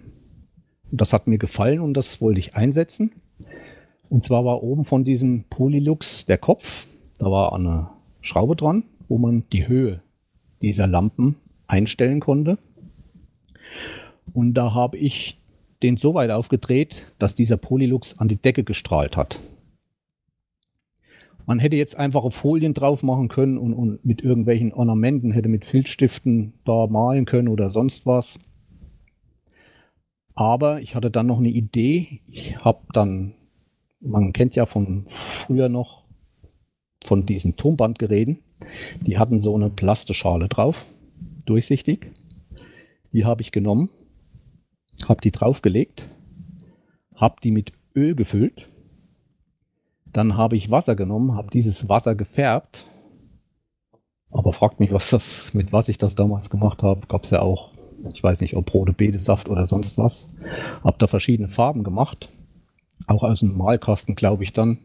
Und 0.90 1.00
das 1.00 1.12
hat 1.12 1.28
mir 1.28 1.38
gefallen 1.38 1.80
und 1.80 1.94
das 1.94 2.20
wollte 2.20 2.40
ich 2.40 2.56
einsetzen. 2.56 3.12
Und 4.08 4.24
zwar 4.24 4.44
war 4.44 4.62
oben 4.62 4.84
von 4.84 5.04
diesem 5.04 5.44
Polylux 5.48 6.26
der 6.26 6.38
Kopf. 6.38 6.88
Da 7.18 7.30
war 7.30 7.52
eine 7.52 7.90
Schraube 8.20 8.56
dran, 8.56 8.82
wo 9.08 9.18
man 9.18 9.44
die 9.52 9.68
Höhe 9.68 10.02
dieser 10.60 10.86
Lampen 10.86 11.36
einstellen 11.66 12.20
konnte. 12.20 12.58
Und 14.32 14.54
da 14.54 14.74
habe 14.74 14.98
ich 14.98 15.38
den 15.82 15.96
so 15.96 16.14
weit 16.14 16.30
aufgedreht, 16.30 17.12
dass 17.18 17.34
dieser 17.34 17.56
Polylux 17.56 18.18
an 18.18 18.28
die 18.28 18.36
Decke 18.36 18.64
gestrahlt 18.64 19.16
hat. 19.16 19.38
Man 21.48 21.58
hätte 21.58 21.76
jetzt 21.76 21.96
einfache 21.96 22.30
Folien 22.30 22.74
drauf 22.74 23.02
machen 23.02 23.28
können 23.28 23.56
und, 23.56 23.72
und 23.72 24.04
mit 24.04 24.20
irgendwelchen 24.20 24.72
Ornamenten 24.72 25.32
hätte 25.32 25.48
mit 25.48 25.64
Filzstiften 25.64 26.52
da 26.64 26.86
malen 26.86 27.24
können 27.24 27.48
oder 27.48 27.70
sonst 27.70 28.04
was. 28.04 28.38
Aber 30.34 30.80
ich 30.82 30.94
hatte 30.94 31.10
dann 31.10 31.26
noch 31.26 31.38
eine 31.38 31.48
Idee. 31.48 32.20
Ich 32.28 32.62
habe 32.62 32.82
dann, 32.92 33.34
man 34.00 34.32
kennt 34.32 34.54
ja 34.54 34.66
von 34.66 35.06
früher 35.08 35.68
noch 35.68 36.04
von 37.02 37.24
diesen 37.24 37.56
Tonbandgeräten, 37.56 38.40
die 39.00 39.18
hatten 39.18 39.40
so 39.40 39.54
eine 39.54 39.70
Plasteschale 39.70 40.48
drauf, 40.48 40.86
durchsichtig. 41.46 42.12
Die 43.12 43.24
habe 43.24 43.40
ich 43.40 43.52
genommen 43.52 43.88
habe 45.06 45.20
die 45.20 45.30
draufgelegt, 45.30 46.08
habe 47.14 47.36
die 47.42 47.52
mit 47.52 47.72
Öl 47.94 48.14
gefüllt, 48.14 48.66
dann 50.12 50.36
habe 50.36 50.56
ich 50.56 50.70
Wasser 50.70 50.96
genommen, 50.96 51.34
habe 51.34 51.50
dieses 51.50 51.88
Wasser 51.88 52.14
gefärbt, 52.14 52.84
aber 54.30 54.52
fragt 54.52 54.80
mich, 54.80 54.92
was 54.92 55.10
das, 55.10 55.54
mit 55.54 55.72
was 55.72 55.88
ich 55.88 55.98
das 55.98 56.14
damals 56.14 56.50
gemacht 56.50 56.82
habe, 56.82 57.06
gab 57.06 57.24
es 57.24 57.30
ja 57.30 57.40
auch, 57.40 57.72
ich 58.12 58.22
weiß 58.22 58.40
nicht, 58.40 58.56
ob 58.56 58.72
rote 58.72 58.92
Betesaft 58.92 59.48
oder 59.48 59.66
sonst 59.66 59.98
was, 59.98 60.28
habe 60.84 60.98
da 60.98 61.06
verschiedene 61.06 61.48
Farben 61.48 61.84
gemacht, 61.84 62.30
auch 63.06 63.22
aus 63.22 63.40
dem 63.40 63.56
Malkasten, 63.56 64.14
glaube 64.14 64.44
ich 64.44 64.52
dann, 64.52 64.78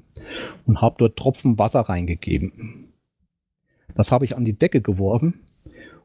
und 0.66 0.82
habe 0.82 0.96
dort 0.98 1.18
Tropfen 1.18 1.58
Wasser 1.58 1.82
reingegeben. 1.82 2.94
Das 3.96 4.12
habe 4.12 4.26
ich 4.26 4.36
an 4.36 4.46
die 4.46 4.58
Decke 4.58 4.82
geworfen. 4.82 5.42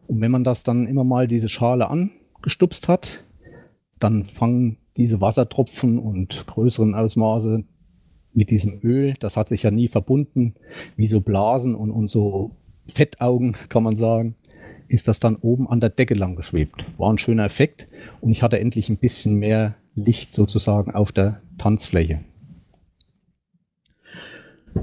Und 0.07 0.21
wenn 0.21 0.31
man 0.31 0.45
das 0.45 0.63
dann 0.63 0.87
immer 0.87 1.05
mal 1.05 1.27
diese 1.27 1.49
Schale 1.49 1.89
angestupst 1.89 2.89
hat, 2.89 3.25
dann 3.99 4.25
fangen 4.25 4.79
diese 4.97 5.21
Wassertropfen 5.21 5.99
und 5.99 6.47
größeren 6.47 6.95
Ausmaße 6.95 7.65
mit 8.33 8.51
diesem 8.51 8.81
Öl, 8.83 9.15
das 9.19 9.37
hat 9.37 9.49
sich 9.49 9.63
ja 9.63 9.71
nie 9.71 9.89
verbunden, 9.89 10.55
wie 10.97 11.07
so 11.07 11.21
Blasen 11.21 11.75
und, 11.75 11.91
und 11.91 12.11
so 12.11 12.53
Fettaugen, 12.93 13.57
kann 13.69 13.83
man 13.83 13.97
sagen, 13.97 14.35
ist 14.89 15.09
das 15.09 15.21
dann 15.21 15.37
oben 15.37 15.69
an 15.69 15.81
der 15.81 15.91
Decke 15.91 16.15
lang 16.15 16.37
geschwebt. 16.37 16.85
War 16.97 17.13
ein 17.13 17.19
schöner 17.19 17.45
Effekt 17.45 17.89
und 18.21 18.31
ich 18.33 18.43
hatte 18.43 18.59
endlich 18.59 18.89
ein 18.89 18.97
bisschen 18.97 19.37
mehr 19.37 19.77
Licht 19.95 20.33
sozusagen 20.33 20.95
auf 20.95 21.13
der 21.13 21.43
Tanzfläche. 21.59 22.25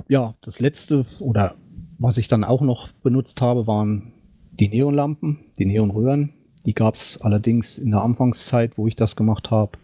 Ja, 0.07 0.35
das 0.41 0.59
letzte 0.59 1.05
oder 1.19 1.55
was 1.97 2.17
ich 2.17 2.27
dann 2.27 2.43
auch 2.43 2.61
noch 2.61 2.91
benutzt 2.91 3.41
habe, 3.41 3.67
waren 3.67 4.11
die 4.51 4.69
Neonlampen, 4.69 5.39
die 5.57 5.65
Neonröhren. 5.65 6.33
Die 6.65 6.73
gab 6.73 6.95
es 6.95 7.21
allerdings 7.21 7.77
in 7.77 7.91
der 7.91 8.01
Anfangszeit, 8.01 8.77
wo 8.77 8.87
ich 8.87 8.95
das 8.95 9.15
gemacht 9.15 9.51
habe, 9.51 9.77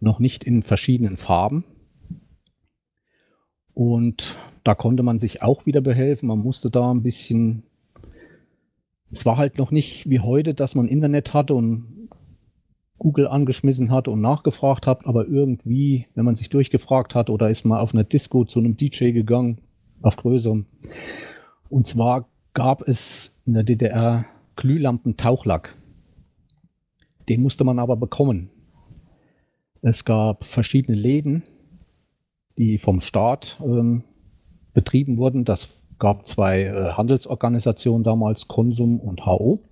noch 0.00 0.18
nicht 0.18 0.44
in 0.44 0.62
verschiedenen 0.62 1.16
Farben. 1.16 1.64
Und 3.74 4.36
da 4.62 4.74
konnte 4.74 5.02
man 5.02 5.18
sich 5.18 5.42
auch 5.42 5.66
wieder 5.66 5.80
behelfen. 5.80 6.28
Man 6.28 6.38
musste 6.38 6.70
da 6.70 6.90
ein 6.90 7.02
bisschen. 7.02 7.64
Es 9.10 9.26
war 9.26 9.36
halt 9.36 9.58
noch 9.58 9.70
nicht 9.70 10.08
wie 10.08 10.20
heute, 10.20 10.54
dass 10.54 10.74
man 10.74 10.88
Internet 10.88 11.34
hatte 11.34 11.54
und 11.54 12.08
Google 12.98 13.28
angeschmissen 13.28 13.90
hat 13.90 14.08
und 14.08 14.20
nachgefragt 14.20 14.86
hat, 14.86 15.06
aber 15.06 15.26
irgendwie, 15.26 16.06
wenn 16.14 16.24
man 16.24 16.36
sich 16.36 16.48
durchgefragt 16.48 17.14
hat 17.14 17.28
oder 17.28 17.50
ist 17.50 17.64
mal 17.64 17.80
auf 17.80 17.92
einer 17.92 18.04
Disco 18.04 18.44
zu 18.44 18.60
einem 18.60 18.76
DJ 18.76 19.10
gegangen, 19.10 19.58
auf 20.02 20.16
größerem. 20.16 20.66
Und 21.68 21.86
zwar 21.86 22.28
gab 22.54 22.86
es 22.88 23.40
in 23.44 23.54
der 23.54 23.64
DDR 23.64 24.24
Glühlampen-Tauchlack. 24.56 25.76
Den 27.28 27.42
musste 27.42 27.64
man 27.64 27.78
aber 27.78 27.96
bekommen. 27.96 28.50
Es 29.82 30.04
gab 30.04 30.44
verschiedene 30.44 30.96
Läden, 30.96 31.44
die 32.58 32.78
vom 32.78 33.00
Staat 33.00 33.60
ähm, 33.64 34.04
betrieben 34.72 35.18
wurden. 35.18 35.44
Das 35.44 35.68
gab 35.98 36.26
zwei 36.26 36.62
äh, 36.62 36.92
Handelsorganisationen 36.92 38.04
damals, 38.04 38.48
Konsum 38.48 39.00
und 39.00 39.26
HO. 39.26 39.62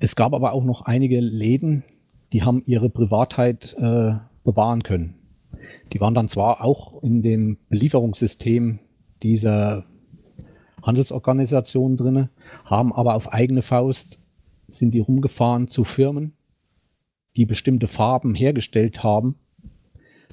Es 0.00 0.16
gab 0.16 0.34
aber 0.34 0.52
auch 0.52 0.64
noch 0.64 0.82
einige 0.82 1.20
Läden, 1.20 1.84
die 2.32 2.42
haben 2.42 2.62
ihre 2.66 2.90
Privatheit 2.90 3.74
äh, 3.78 4.14
bewahren 4.42 4.82
können. 4.82 5.14
Die 5.92 6.00
waren 6.00 6.14
dann 6.14 6.28
zwar 6.28 6.64
auch 6.64 7.02
in 7.02 7.22
dem 7.22 7.58
Belieferungssystem 7.68 8.80
dieser 9.22 9.84
Handelsorganisation 10.82 11.96
drin, 11.96 12.28
haben 12.64 12.92
aber 12.92 13.14
auf 13.14 13.32
eigene 13.32 13.62
Faust 13.62 14.20
sind 14.66 14.94
die 14.94 15.00
rumgefahren 15.00 15.68
zu 15.68 15.84
Firmen, 15.84 16.34
die 17.36 17.46
bestimmte 17.46 17.86
Farben 17.86 18.34
hergestellt 18.34 19.04
haben 19.04 19.36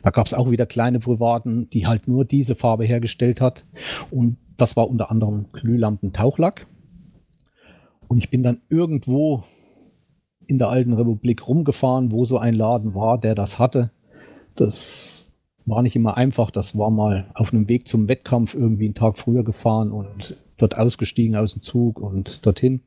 da 0.02 0.10
gab 0.12 0.28
es 0.28 0.34
auch 0.34 0.52
wieder 0.52 0.66
kleine 0.66 1.00
Privaten, 1.00 1.70
die 1.70 1.88
halt 1.88 2.08
nur 2.08 2.26
diese 2.26 2.56
Farbe 2.56 2.86
hergestellt 2.86 3.42
hat. 3.42 3.66
Und 4.12 4.38
das 4.58 4.76
war 4.76 4.90
unter 4.90 5.12
anderem 5.12 5.48
Glühlampen-Tauchlack. 5.54 6.68
Und 8.08 8.18
ich 8.18 8.30
bin 8.30 8.44
dann 8.44 8.62
irgendwo 8.70 9.44
in 10.48 10.58
der 10.58 10.70
alten 10.70 10.94
Republik 10.94 11.48
rumgefahren, 11.48 12.12
wo 12.12 12.26
so 12.26 12.40
ein 12.40 12.56
Laden 12.56 12.96
war, 12.96 13.20
der 13.20 13.36
das 13.36 13.60
hatte. 13.60 13.92
Das 14.56 15.28
war 15.66 15.84
nicht 15.84 15.96
immer 15.96 16.18
einfach. 16.18 16.50
Das 16.50 16.78
war 16.78 16.90
mal 16.90 17.30
auf 17.36 17.54
einem 17.54 17.70
Weg 17.70 17.88
zum 17.88 18.08
Wettkampf 18.08 18.56
irgendwie 18.56 18.86
einen 18.86 18.96
Tag 18.96 19.20
früher 19.20 19.44
gefahren 19.44 19.92
und 19.92 20.38
dort 20.58 20.78
ausgestiegen 20.78 21.36
aus 21.36 21.54
dem 21.54 21.62
Zug 21.62 22.00
und 22.00 22.46
dorthin. 22.46 22.82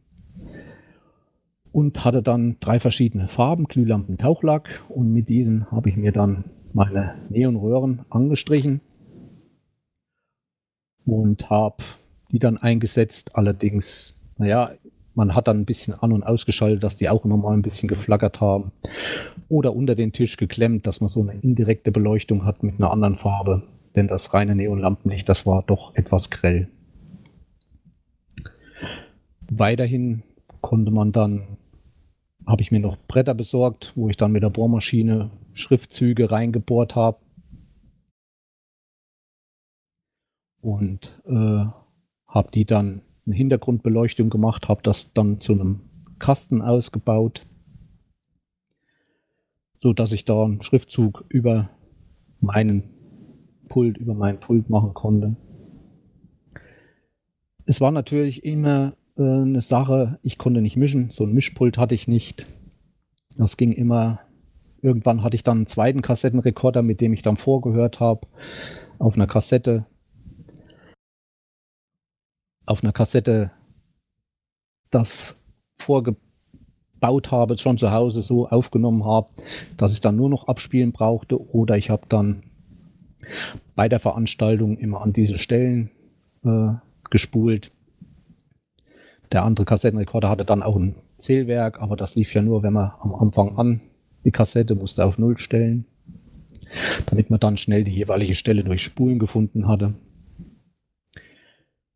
Und 1.70 2.04
hatte 2.04 2.22
dann 2.22 2.56
drei 2.60 2.80
verschiedene 2.80 3.28
Farben, 3.28 3.64
Glühlampen, 3.64 4.18
Tauchlack. 4.18 4.82
Und 4.88 5.12
mit 5.12 5.28
diesen 5.28 5.70
habe 5.70 5.88
ich 5.88 5.96
mir 5.96 6.12
dann 6.12 6.44
meine 6.74 7.26
Neonröhren 7.28 8.04
angestrichen 8.10 8.80
und 11.04 11.50
habe 11.50 11.84
die 12.30 12.38
dann 12.38 12.56
eingesetzt. 12.56 13.36
Allerdings, 13.36 14.20
naja, 14.38 14.70
man 15.14 15.34
hat 15.34 15.48
dann 15.48 15.58
ein 15.58 15.64
bisschen 15.66 15.94
an- 15.94 16.12
und 16.12 16.22
ausgeschaltet, 16.22 16.82
dass 16.82 16.96
die 16.96 17.08
auch 17.08 17.24
immer 17.24 17.36
mal 17.36 17.52
ein 17.52 17.62
bisschen 17.62 17.88
geflackert 17.88 18.40
haben. 18.40 18.72
Oder 19.48 19.74
unter 19.74 19.94
den 19.94 20.12
Tisch 20.12 20.36
geklemmt, 20.36 20.86
dass 20.86 21.00
man 21.00 21.10
so 21.10 21.20
eine 21.20 21.34
indirekte 21.34 21.92
Beleuchtung 21.92 22.44
hat 22.44 22.62
mit 22.62 22.76
einer 22.78 22.90
anderen 22.90 23.16
Farbe. 23.16 23.62
Denn 23.94 24.08
das 24.08 24.32
reine 24.32 24.54
Neonlampenlicht, 24.54 25.28
das 25.28 25.44
war 25.44 25.62
doch 25.62 25.94
etwas 25.94 26.30
grell. 26.30 26.68
Weiterhin 29.50 30.22
konnte 30.62 30.90
man 30.90 31.12
dann 31.12 31.58
habe 32.46 32.62
ich 32.62 32.72
mir 32.72 32.80
noch 32.80 32.96
Bretter 33.06 33.34
besorgt, 33.34 33.92
wo 33.94 34.08
ich 34.08 34.16
dann 34.16 34.32
mit 34.32 34.42
der 34.42 34.50
Bohrmaschine 34.50 35.30
Schriftzüge 35.52 36.30
reingebohrt 36.30 36.96
habe. 36.96 37.18
Und 40.60 41.20
äh, 41.26 41.64
habe 42.26 42.50
die 42.52 42.64
dann 42.64 43.02
eine 43.26 43.34
Hintergrundbeleuchtung 43.34 44.30
gemacht, 44.30 44.68
habe 44.68 44.82
das 44.82 45.12
dann 45.12 45.40
zu 45.40 45.52
einem 45.52 45.80
Kasten 46.18 46.62
ausgebaut, 46.62 47.46
so 49.80 49.92
dass 49.92 50.12
ich 50.12 50.24
da 50.24 50.44
einen 50.44 50.62
Schriftzug 50.62 51.24
über 51.28 51.70
meinen 52.40 52.84
Pult, 53.68 53.98
über 53.98 54.14
meinen 54.14 54.40
Pult 54.40 54.70
machen 54.70 54.94
konnte. 54.94 55.36
Es 57.64 57.80
war 57.80 57.90
natürlich 57.90 58.44
immer 58.44 58.96
äh, 59.16 59.22
eine 59.22 59.60
Sache, 59.60 60.18
ich 60.22 60.38
konnte 60.38 60.60
nicht 60.60 60.76
mischen, 60.76 61.10
so 61.10 61.24
ein 61.24 61.32
Mischpult 61.32 61.78
hatte 61.78 61.94
ich 61.94 62.08
nicht. 62.08 62.46
Das 63.36 63.56
ging 63.56 63.72
immer, 63.72 64.20
irgendwann 64.82 65.22
hatte 65.22 65.36
ich 65.36 65.44
dann 65.44 65.58
einen 65.58 65.66
zweiten 65.66 66.02
Kassettenrekorder, 66.02 66.82
mit 66.82 67.00
dem 67.00 67.12
ich 67.12 67.22
dann 67.22 67.36
vorgehört 67.36 68.00
habe, 68.00 68.26
auf 68.98 69.14
einer 69.14 69.26
Kassette. 69.26 69.86
Auf 72.66 72.82
einer 72.82 72.92
Kassette 72.92 73.52
das 74.90 75.36
vorgebaut 75.76 77.30
habe, 77.30 77.58
schon 77.58 77.78
zu 77.78 77.90
Hause 77.90 78.20
so 78.20 78.48
aufgenommen 78.48 79.04
habe, 79.04 79.28
dass 79.76 79.92
ich 79.92 80.00
dann 80.00 80.16
nur 80.16 80.28
noch 80.28 80.48
abspielen 80.48 80.92
brauchte. 80.92 81.40
Oder 81.40 81.76
ich 81.76 81.90
habe 81.90 82.02
dann 82.08 82.42
bei 83.74 83.88
der 83.88 84.00
Veranstaltung 84.00 84.76
immer 84.78 85.00
an 85.00 85.12
diese 85.12 85.38
Stellen 85.38 85.90
äh, 86.44 86.74
gespult. 87.10 87.72
Der 89.30 89.44
andere 89.44 89.64
Kassettenrekorder 89.64 90.28
hatte 90.28 90.44
dann 90.44 90.62
auch 90.62 90.76
ein 90.76 90.96
Zählwerk, 91.18 91.80
aber 91.80 91.96
das 91.96 92.16
lief 92.16 92.34
ja 92.34 92.42
nur, 92.42 92.62
wenn 92.62 92.72
man 92.72 92.92
am 93.00 93.14
Anfang 93.14 93.56
an 93.56 93.80
die 94.24 94.30
Kassette 94.30 94.74
musste 94.74 95.04
auf 95.04 95.18
Null 95.18 95.38
stellen, 95.38 95.86
damit 97.06 97.30
man 97.30 97.40
dann 97.40 97.56
schnell 97.56 97.84
die 97.84 97.92
jeweilige 97.92 98.34
Stelle 98.34 98.64
durch 98.64 98.82
Spulen 98.82 99.18
gefunden 99.18 99.68
hatte. 99.68 99.94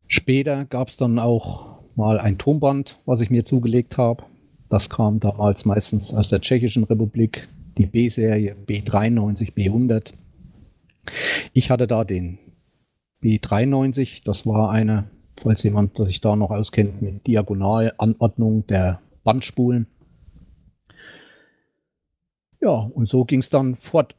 Später 0.07 0.65
gab 0.65 0.87
es 0.87 0.97
dann 0.97 1.19
auch 1.19 1.79
mal 1.95 2.19
ein 2.19 2.37
Tonband, 2.37 2.97
was 3.05 3.21
ich 3.21 3.29
mir 3.29 3.45
zugelegt 3.45 3.97
habe. 3.97 4.23
Das 4.69 4.89
kam 4.89 5.19
damals 5.19 5.65
meistens 5.65 6.13
aus 6.13 6.29
der 6.29 6.41
Tschechischen 6.41 6.83
Republik, 6.83 7.47
die 7.77 7.85
B-Serie 7.85 8.55
B93, 8.67 9.53
B100. 9.53 10.13
Ich 11.53 11.71
hatte 11.71 11.87
da 11.87 12.03
den 12.03 12.37
B93, 13.23 14.23
das 14.23 14.45
war 14.45 14.71
eine 14.71 15.09
falls 15.39 15.63
jemand 15.63 15.97
sich 15.97 16.21
da 16.21 16.35
noch 16.35 16.51
auskennt 16.51 17.01
mit 17.01 17.27
Diagonalanordnung 17.27 18.65
der 18.67 19.01
Bandspulen. 19.23 19.87
Ja, 22.59 22.71
und 22.71 23.07
so 23.07 23.25
ging 23.25 23.39
es 23.39 23.49
dann 23.49 23.75
fort. 23.75 24.15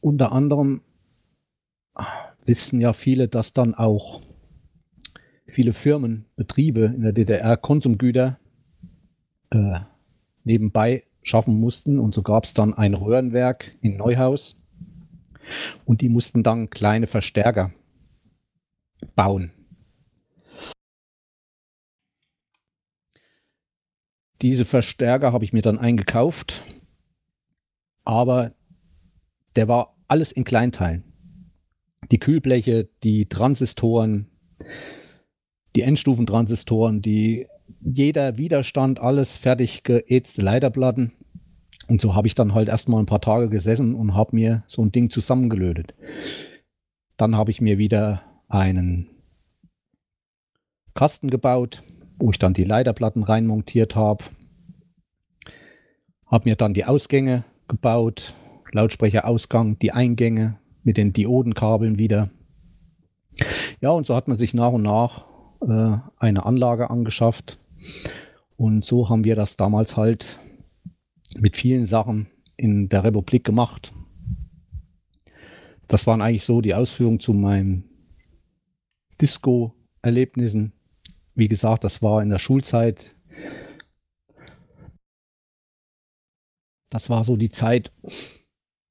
Unter 0.00 0.32
anderem 0.32 0.82
wissen 2.44 2.80
ja 2.80 2.92
viele, 2.92 3.28
dass 3.28 3.52
dann 3.52 3.74
auch 3.74 4.22
viele 5.46 5.72
Firmen, 5.72 6.26
Betriebe 6.36 6.86
in 6.86 7.02
der 7.02 7.12
DDR 7.12 7.56
Konsumgüter 7.56 8.38
äh, 9.50 9.80
nebenbei 10.44 11.04
schaffen 11.22 11.60
mussten. 11.60 11.98
Und 11.98 12.14
so 12.14 12.22
gab 12.22 12.44
es 12.44 12.54
dann 12.54 12.74
ein 12.74 12.94
Röhrenwerk 12.94 13.76
in 13.80 13.96
Neuhaus. 13.96 14.62
Und 15.84 16.00
die 16.00 16.08
mussten 16.08 16.42
dann 16.42 16.70
kleine 16.70 17.06
Verstärker 17.06 17.72
bauen. 19.14 19.52
Diese 24.42 24.64
Verstärker 24.64 25.32
habe 25.32 25.44
ich 25.44 25.52
mir 25.52 25.62
dann 25.62 25.78
eingekauft, 25.78 26.62
aber 28.06 28.52
der 29.56 29.68
war 29.68 29.96
alles 30.08 30.32
in 30.32 30.44
Kleinteilen. 30.44 31.04
Die 32.10 32.18
Kühlbleche, 32.18 32.88
die 33.02 33.28
Transistoren, 33.28 34.30
die 35.74 35.82
Endstufentransistoren, 35.82 37.02
die 37.02 37.48
jeder 37.80 38.38
Widerstand, 38.38 39.00
alles 39.00 39.36
fertig 39.36 39.82
geätzte 39.82 40.40
Leiterplatten. 40.40 41.12
Und 41.88 42.00
so 42.00 42.14
habe 42.14 42.28
ich 42.28 42.36
dann 42.36 42.54
halt 42.54 42.68
erstmal 42.68 43.00
ein 43.00 43.06
paar 43.06 43.20
Tage 43.20 43.48
gesessen 43.48 43.94
und 43.96 44.14
habe 44.14 44.36
mir 44.36 44.64
so 44.68 44.82
ein 44.82 44.92
Ding 44.92 45.10
zusammengelötet. 45.10 45.94
Dann 47.16 47.34
habe 47.34 47.50
ich 47.50 47.60
mir 47.60 47.76
wieder 47.76 48.22
einen 48.48 49.08
Kasten 50.94 51.28
gebaut, 51.28 51.82
wo 52.18 52.30
ich 52.30 52.38
dann 52.38 52.54
die 52.54 52.64
Leiterplatten 52.64 53.24
reinmontiert 53.24 53.96
habe. 53.96 54.24
Habe 56.26 56.48
mir 56.48 56.56
dann 56.56 56.72
die 56.72 56.84
Ausgänge 56.84 57.44
gebaut, 57.68 58.34
Lautsprecherausgang, 58.72 59.78
die 59.78 59.92
Eingänge 59.92 60.58
mit 60.82 60.96
den 60.96 61.12
Diodenkabeln 61.12 61.98
wieder. 61.98 62.30
Ja, 63.80 63.90
und 63.90 64.06
so 64.06 64.14
hat 64.14 64.28
man 64.28 64.38
sich 64.38 64.54
nach 64.54 64.72
und 64.72 64.82
nach 64.82 65.24
äh, 65.60 65.98
eine 66.18 66.46
Anlage 66.46 66.90
angeschafft. 66.90 67.58
Und 68.56 68.84
so 68.84 69.08
haben 69.08 69.24
wir 69.24 69.36
das 69.36 69.56
damals 69.56 69.96
halt 69.96 70.38
mit 71.38 71.56
vielen 71.56 71.86
Sachen 71.86 72.28
in 72.56 72.88
der 72.88 73.04
Republik 73.04 73.44
gemacht. 73.44 73.92
Das 75.88 76.06
waren 76.06 76.22
eigentlich 76.22 76.44
so 76.44 76.60
die 76.60 76.74
Ausführungen 76.74 77.20
zu 77.20 77.32
meinen 77.32 77.84
Disco-Erlebnissen. 79.20 80.72
Wie 81.34 81.48
gesagt, 81.48 81.84
das 81.84 82.02
war 82.02 82.22
in 82.22 82.30
der 82.30 82.38
Schulzeit. 82.38 83.14
Das 86.96 87.10
war 87.10 87.24
so 87.24 87.36
die 87.36 87.50
Zeit 87.50 87.92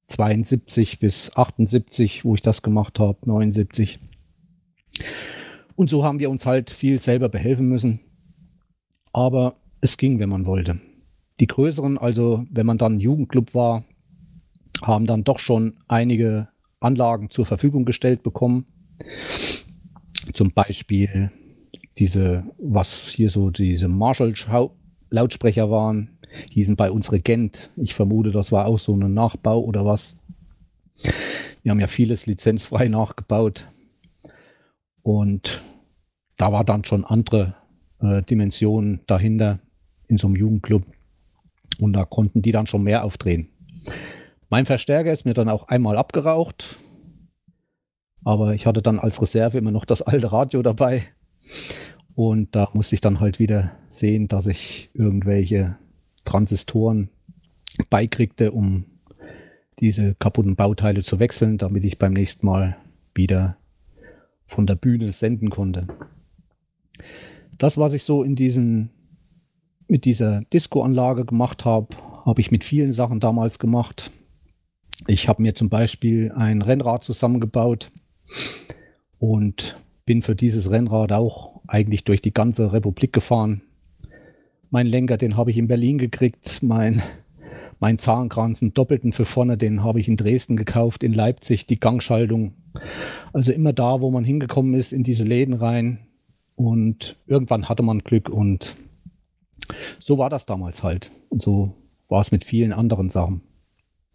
72 0.06 1.00
bis 1.00 1.34
78, 1.34 2.24
wo 2.24 2.36
ich 2.36 2.40
das 2.40 2.62
gemacht 2.62 3.00
habe, 3.00 3.18
79. 3.24 3.98
Und 5.74 5.90
so 5.90 6.04
haben 6.04 6.20
wir 6.20 6.30
uns 6.30 6.46
halt 6.46 6.70
viel 6.70 7.00
selber 7.00 7.28
behelfen 7.28 7.68
müssen. 7.68 7.98
Aber 9.12 9.56
es 9.80 9.96
ging, 9.96 10.20
wenn 10.20 10.28
man 10.28 10.46
wollte. 10.46 10.80
Die 11.40 11.48
größeren, 11.48 11.98
also 11.98 12.46
wenn 12.48 12.64
man 12.64 12.78
dann 12.78 13.00
Jugendclub 13.00 13.56
war, 13.56 13.84
haben 14.82 15.06
dann 15.06 15.24
doch 15.24 15.40
schon 15.40 15.74
einige 15.88 16.46
Anlagen 16.78 17.30
zur 17.30 17.44
Verfügung 17.44 17.84
gestellt 17.84 18.22
bekommen. 18.22 18.66
Zum 20.32 20.52
Beispiel 20.52 21.32
diese, 21.98 22.44
was 22.58 23.08
hier 23.08 23.30
so 23.30 23.50
diese 23.50 23.88
Marshall-Lautsprecher 23.88 25.72
waren, 25.72 26.15
hießen 26.50 26.76
bei 26.76 26.90
uns 26.90 27.12
Regent. 27.12 27.70
Ich 27.76 27.94
vermute, 27.94 28.30
das 28.30 28.52
war 28.52 28.66
auch 28.66 28.78
so 28.78 28.94
ein 28.94 29.14
Nachbau 29.14 29.60
oder 29.60 29.84
was. 29.84 30.20
Wir 31.62 31.70
haben 31.70 31.80
ja 31.80 31.86
vieles 31.86 32.26
lizenzfrei 32.26 32.88
nachgebaut. 32.88 33.68
Und 35.02 35.62
da 36.36 36.52
war 36.52 36.64
dann 36.64 36.84
schon 36.84 37.04
andere 37.04 37.54
äh, 38.00 38.22
Dimensionen 38.22 39.00
dahinter 39.06 39.60
in 40.08 40.18
so 40.18 40.26
einem 40.26 40.36
Jugendclub. 40.36 40.82
Und 41.78 41.92
da 41.92 42.04
konnten 42.04 42.42
die 42.42 42.52
dann 42.52 42.66
schon 42.66 42.82
mehr 42.82 43.04
aufdrehen. 43.04 43.48
Mein 44.48 44.66
Verstärker 44.66 45.12
ist 45.12 45.24
mir 45.24 45.34
dann 45.34 45.48
auch 45.48 45.68
einmal 45.68 45.96
abgeraucht. 45.96 46.76
Aber 48.24 48.54
ich 48.54 48.66
hatte 48.66 48.82
dann 48.82 48.98
als 48.98 49.20
Reserve 49.22 49.58
immer 49.58 49.70
noch 49.70 49.84
das 49.84 50.02
alte 50.02 50.32
Radio 50.32 50.62
dabei. 50.62 51.04
Und 52.14 52.56
da 52.56 52.68
musste 52.72 52.94
ich 52.94 53.00
dann 53.00 53.20
halt 53.20 53.38
wieder 53.38 53.72
sehen, 53.88 54.26
dass 54.26 54.46
ich 54.46 54.90
irgendwelche 54.94 55.78
Transistoren 56.26 57.08
beikriegte, 57.88 58.52
um 58.52 58.84
diese 59.80 60.14
kaputten 60.14 60.56
Bauteile 60.56 61.02
zu 61.02 61.18
wechseln, 61.18 61.58
damit 61.58 61.84
ich 61.84 61.98
beim 61.98 62.12
nächsten 62.12 62.46
Mal 62.46 62.76
wieder 63.14 63.56
von 64.46 64.66
der 64.66 64.76
Bühne 64.76 65.12
senden 65.12 65.50
konnte. 65.50 65.88
Das, 67.58 67.78
was 67.78 67.94
ich 67.94 68.04
so 68.04 68.22
in 68.22 68.36
diesen, 68.36 68.90
mit 69.88 70.04
dieser 70.04 70.42
Disco-Anlage 70.52 71.24
gemacht 71.24 71.64
habe, 71.64 71.88
habe 72.24 72.40
ich 72.40 72.50
mit 72.50 72.64
vielen 72.64 72.92
Sachen 72.92 73.20
damals 73.20 73.58
gemacht. 73.58 74.10
Ich 75.06 75.28
habe 75.28 75.42
mir 75.42 75.54
zum 75.54 75.68
Beispiel 75.68 76.32
ein 76.32 76.62
Rennrad 76.62 77.04
zusammengebaut 77.04 77.90
und 79.18 79.76
bin 80.04 80.22
für 80.22 80.34
dieses 80.34 80.70
Rennrad 80.70 81.12
auch 81.12 81.60
eigentlich 81.66 82.04
durch 82.04 82.22
die 82.22 82.32
ganze 82.32 82.72
Republik 82.72 83.12
gefahren. 83.12 83.62
Mein 84.70 84.86
Lenker, 84.86 85.16
den 85.16 85.36
habe 85.36 85.50
ich 85.50 85.58
in 85.58 85.68
Berlin 85.68 85.98
gekriegt. 85.98 86.62
Mein, 86.62 87.02
mein 87.80 87.98
Zahnkranz, 87.98 88.62
einen 88.62 88.74
doppelten 88.74 89.12
für 89.12 89.24
vorne, 89.24 89.56
den 89.56 89.84
habe 89.84 90.00
ich 90.00 90.08
in 90.08 90.16
Dresden 90.16 90.56
gekauft, 90.56 91.02
in 91.02 91.12
Leipzig, 91.12 91.66
die 91.66 91.80
Gangschaltung 91.80 92.54
also 93.32 93.52
immer 93.52 93.72
da, 93.72 94.00
wo 94.00 94.10
man 94.10 94.24
hingekommen 94.24 94.74
ist, 94.74 94.92
in 94.92 95.02
diese 95.02 95.24
Läden 95.24 95.54
rein. 95.54 96.06
Und 96.54 97.16
irgendwann 97.26 97.68
hatte 97.68 97.82
man 97.82 98.00
Glück 98.00 98.28
und 98.28 98.76
so 99.98 100.18
war 100.18 100.30
das 100.30 100.46
damals 100.46 100.82
halt. 100.82 101.10
Und 101.28 101.42
so 101.42 101.74
war 102.08 102.20
es 102.20 102.32
mit 102.32 102.44
vielen 102.44 102.72
anderen 102.72 103.08
Sachen. 103.08 103.42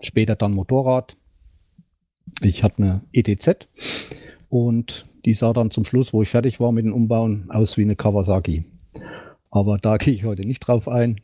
Später 0.02 0.36
dann 0.36 0.54
Motorrad. 0.54 1.18
Ich 2.42 2.64
hatte 2.64 2.78
eine 2.78 3.02
ETZ 3.12 3.68
und 4.50 5.06
die 5.26 5.34
sah 5.34 5.54
dann 5.54 5.70
zum 5.70 5.86
Schluss, 5.86 6.14
wo 6.14 6.22
ich 6.22 6.30
fertig 6.30 6.60
war 6.60 6.72
mit 6.72 6.86
dem 6.86 6.94
Umbauen, 6.94 7.52
aus 7.52 7.78
wie 7.78 7.84
eine 7.84 7.96
Kawasaki. 7.96 8.66
Aber 9.52 9.78
da 9.78 9.98
gehe 9.98 10.16
ich 10.16 10.24
heute 10.24 10.46
nicht 10.46 10.62
drauf 10.62 10.88
ein. 10.88 11.22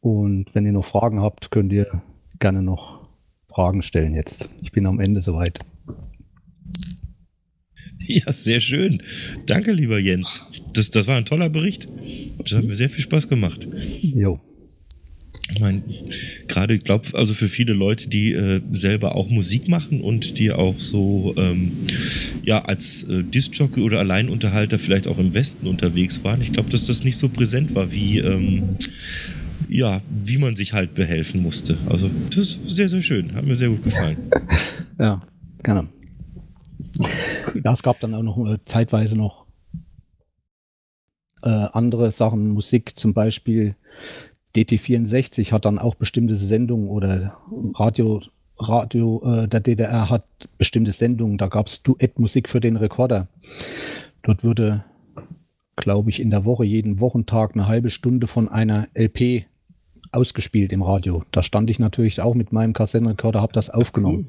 Und 0.00 0.54
wenn 0.54 0.64
ihr 0.64 0.72
noch 0.72 0.86
Fragen 0.86 1.20
habt, 1.20 1.50
könnt 1.50 1.72
ihr 1.72 2.02
gerne 2.38 2.62
noch 2.62 3.06
Fragen 3.48 3.82
stellen 3.82 4.14
jetzt. 4.14 4.48
Ich 4.62 4.72
bin 4.72 4.86
am 4.86 5.00
Ende 5.00 5.20
soweit. 5.20 5.58
Ja, 8.02 8.32
sehr 8.32 8.60
schön. 8.60 9.02
Danke, 9.46 9.72
lieber 9.72 9.98
Jens. 9.98 10.50
Das, 10.72 10.90
das 10.90 11.06
war 11.06 11.16
ein 11.16 11.26
toller 11.26 11.50
Bericht. 11.50 11.86
Das 12.38 12.54
hat 12.54 12.64
mir 12.64 12.74
sehr 12.74 12.88
viel 12.88 13.02
Spaß 13.02 13.28
gemacht. 13.28 13.68
Jo. 14.00 14.40
Ich 15.52 15.60
meine, 15.60 15.82
gerade, 16.48 16.78
glaube, 16.78 17.08
also 17.14 17.34
für 17.34 17.48
viele 17.48 17.72
Leute, 17.72 18.08
die 18.08 18.32
äh, 18.32 18.60
selber 18.70 19.16
auch 19.16 19.28
Musik 19.28 19.68
machen 19.68 20.00
und 20.00 20.38
die 20.38 20.52
auch 20.52 20.78
so, 20.78 21.34
ähm, 21.36 21.72
ja, 22.44 22.62
als 22.64 23.04
äh, 23.04 23.24
Disc-Jockey 23.24 23.80
oder 23.80 23.98
Alleinunterhalter 23.98 24.78
vielleicht 24.78 25.08
auch 25.08 25.18
im 25.18 25.34
Westen 25.34 25.66
unterwegs 25.66 26.22
waren, 26.24 26.40
ich 26.40 26.52
glaube, 26.52 26.70
dass 26.70 26.86
das 26.86 27.04
nicht 27.04 27.16
so 27.16 27.28
präsent 27.28 27.74
war 27.74 27.92
wie, 27.92 28.18
ähm, 28.18 28.76
ja, 29.68 30.00
wie 30.24 30.38
man 30.38 30.56
sich 30.56 30.72
halt 30.72 30.94
behelfen 30.94 31.42
musste. 31.42 31.76
Also, 31.86 32.10
das 32.30 32.38
ist 32.38 32.70
sehr, 32.70 32.88
sehr 32.88 33.02
schön. 33.02 33.34
Hat 33.34 33.44
mir 33.44 33.54
sehr 33.54 33.68
gut 33.68 33.82
gefallen. 33.82 34.18
ja, 34.98 35.20
gerne. 35.62 35.88
Ja, 37.62 37.72
es 37.72 37.82
gab 37.82 38.00
dann 38.00 38.14
auch 38.14 38.22
noch 38.22 38.46
äh, 38.46 38.58
zeitweise 38.64 39.16
noch 39.16 39.46
äh, 41.42 41.48
andere 41.48 42.10
Sachen, 42.10 42.50
Musik 42.50 42.98
zum 42.98 43.14
Beispiel. 43.14 43.76
DT64 44.56 45.52
hat 45.52 45.64
dann 45.64 45.78
auch 45.78 45.94
bestimmte 45.94 46.34
Sendungen 46.34 46.88
oder 46.88 47.36
Radio, 47.74 48.20
Radio 48.58 49.22
äh, 49.24 49.48
der 49.48 49.60
DDR 49.60 50.10
hat 50.10 50.24
bestimmte 50.58 50.92
Sendungen. 50.92 51.38
Da 51.38 51.46
gab 51.46 51.66
es 51.66 51.82
Duettmusik 51.82 52.48
für 52.48 52.60
den 52.60 52.76
Rekorder. 52.76 53.28
Dort 54.22 54.42
würde, 54.42 54.84
glaube 55.76 56.10
ich, 56.10 56.20
in 56.20 56.30
der 56.30 56.44
Woche, 56.44 56.64
jeden 56.64 57.00
Wochentag 57.00 57.54
eine 57.54 57.68
halbe 57.68 57.90
Stunde 57.90 58.26
von 58.26 58.48
einer 58.48 58.88
LP 58.94 59.46
ausgespielt 60.12 60.72
im 60.72 60.82
Radio. 60.82 61.22
Da 61.30 61.42
stand 61.42 61.70
ich 61.70 61.78
natürlich 61.78 62.20
auch 62.20 62.34
mit 62.34 62.52
meinem 62.52 62.72
Kassettenrekorder, 62.72 63.40
habe 63.40 63.52
das 63.52 63.70
aufgenommen. 63.70 64.28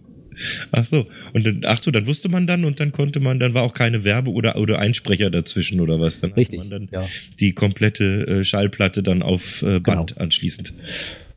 Ach 0.72 0.86
so, 0.86 1.06
und 1.34 1.46
dann, 1.46 1.62
ach 1.66 1.82
so, 1.82 1.92
dann 1.92 2.08
wusste 2.08 2.30
man 2.30 2.48
dann 2.48 2.66
und 2.66 2.80
dann 2.80 2.92
konnte 2.92 3.20
man, 3.20 3.40
dann 3.40 3.54
war 3.54 3.64
auch 3.64 3.74
keine 3.74 4.04
Werbe- 4.04 4.32
oder, 4.32 4.56
oder 4.58 4.80
Einsprecher 4.80 5.30
dazwischen 5.30 5.80
oder 5.80 6.00
was. 6.00 6.20
Dann 6.22 6.34
Richtig, 6.34 6.60
man 6.60 6.70
dann 6.70 6.90
ja. 6.92 7.06
die 7.40 7.54
komplette 7.54 8.28
äh, 8.28 8.44
Schallplatte 8.44 9.04
dann 9.04 9.22
auf 9.22 9.62
äh, 9.62 9.80
Band 9.80 10.14
genau. 10.14 10.22
anschließend. 10.22 10.74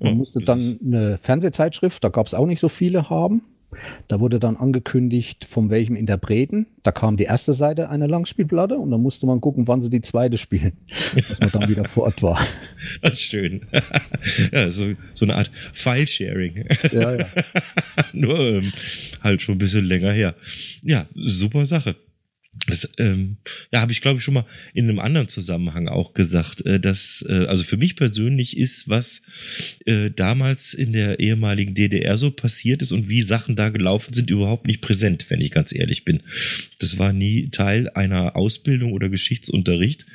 Man 0.00 0.12
oh, 0.12 0.16
musste 0.16 0.40
dann 0.40 0.78
eine 0.84 1.18
Fernsehzeitschrift, 1.22 2.02
da 2.02 2.08
gab 2.08 2.26
es 2.26 2.34
auch 2.34 2.46
nicht 2.46 2.60
so 2.60 2.68
viele 2.68 3.08
haben. 3.10 3.42
Da 4.08 4.20
wurde 4.20 4.38
dann 4.38 4.56
angekündigt, 4.56 5.44
von 5.44 5.70
welchem 5.70 5.96
Interpreten. 5.96 6.66
Da 6.82 6.92
kam 6.92 7.16
die 7.16 7.24
erste 7.24 7.54
Seite 7.54 7.88
einer 7.90 8.08
Langspielplatte 8.08 8.76
und 8.76 8.90
dann 8.90 9.00
musste 9.00 9.26
man 9.26 9.40
gucken, 9.40 9.66
wann 9.68 9.80
sie 9.80 9.90
die 9.90 10.00
zweite 10.00 10.38
spielen, 10.38 10.72
dass 11.28 11.40
man 11.40 11.50
dann 11.50 11.68
wieder 11.68 11.84
vor 11.84 12.04
Ort 12.04 12.22
war. 12.22 12.38
Schön. 13.14 13.66
ja, 14.52 14.70
so, 14.70 14.92
so 15.14 15.24
eine 15.24 15.36
Art 15.36 15.50
File-Sharing. 15.72 16.66
Ja, 16.92 17.16
ja. 17.16 17.26
Nur 18.12 18.38
ähm, 18.38 18.72
halt 19.22 19.42
schon 19.42 19.56
ein 19.56 19.58
bisschen 19.58 19.84
länger 19.84 20.12
her. 20.12 20.34
Ja, 20.82 21.06
super 21.14 21.66
Sache. 21.66 21.96
Das 22.66 22.88
ähm, 22.96 23.36
ja, 23.72 23.80
habe 23.80 23.92
ich 23.92 24.00
glaube 24.00 24.18
ich 24.18 24.24
schon 24.24 24.34
mal 24.34 24.46
in 24.72 24.88
einem 24.88 24.98
anderen 24.98 25.28
Zusammenhang 25.28 25.88
auch 25.88 26.14
gesagt, 26.14 26.64
äh, 26.64 26.80
dass 26.80 27.24
äh, 27.28 27.46
also 27.46 27.62
für 27.62 27.76
mich 27.76 27.94
persönlich 27.94 28.56
ist, 28.56 28.88
was 28.88 29.20
äh, 29.84 30.10
damals 30.10 30.72
in 30.72 30.92
der 30.92 31.20
ehemaligen 31.20 31.74
DDR 31.74 32.16
so 32.16 32.30
passiert 32.30 32.80
ist 32.80 32.92
und 32.92 33.08
wie 33.08 33.20
Sachen 33.22 33.54
da 33.54 33.68
gelaufen 33.68 34.14
sind, 34.14 34.30
überhaupt 34.30 34.66
nicht 34.66 34.80
präsent, 34.80 35.26
wenn 35.28 35.42
ich 35.42 35.50
ganz 35.50 35.74
ehrlich 35.74 36.04
bin. 36.04 36.22
Das 36.78 36.98
war 36.98 37.12
nie 37.12 37.48
Teil 37.50 37.90
einer 37.90 38.34
Ausbildung 38.34 38.92
oder 38.92 39.10
Geschichtsunterricht. 39.10 40.06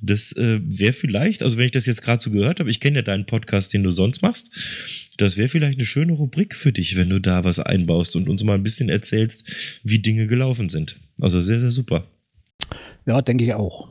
Das 0.00 0.32
äh, 0.32 0.60
wäre 0.64 0.92
vielleicht, 0.92 1.42
also 1.42 1.58
wenn 1.58 1.66
ich 1.66 1.72
das 1.72 1.86
jetzt 1.86 2.02
gerade 2.02 2.22
so 2.22 2.30
gehört 2.30 2.58
habe, 2.58 2.70
ich 2.70 2.80
kenne 2.80 2.96
ja 2.96 3.02
deinen 3.02 3.26
Podcast, 3.26 3.72
den 3.72 3.84
du 3.84 3.90
sonst 3.90 4.20
machst, 4.20 4.50
das 5.16 5.36
wäre 5.36 5.48
vielleicht 5.48 5.78
eine 5.78 5.86
schöne 5.86 6.12
Rubrik 6.12 6.56
für 6.56 6.72
dich, 6.72 6.96
wenn 6.96 7.08
du 7.08 7.20
da 7.20 7.44
was 7.44 7.60
einbaust 7.60 8.16
und 8.16 8.28
uns 8.28 8.42
mal 8.42 8.54
ein 8.54 8.64
bisschen 8.64 8.88
erzählst, 8.88 9.80
wie 9.84 10.00
Dinge 10.00 10.26
gelaufen 10.26 10.68
sind. 10.68 10.96
Also 11.20 11.40
sehr, 11.40 11.60
sehr 11.60 11.70
super. 11.70 12.04
Ja, 13.06 13.22
denke 13.22 13.44
ich 13.44 13.54
auch. 13.54 13.88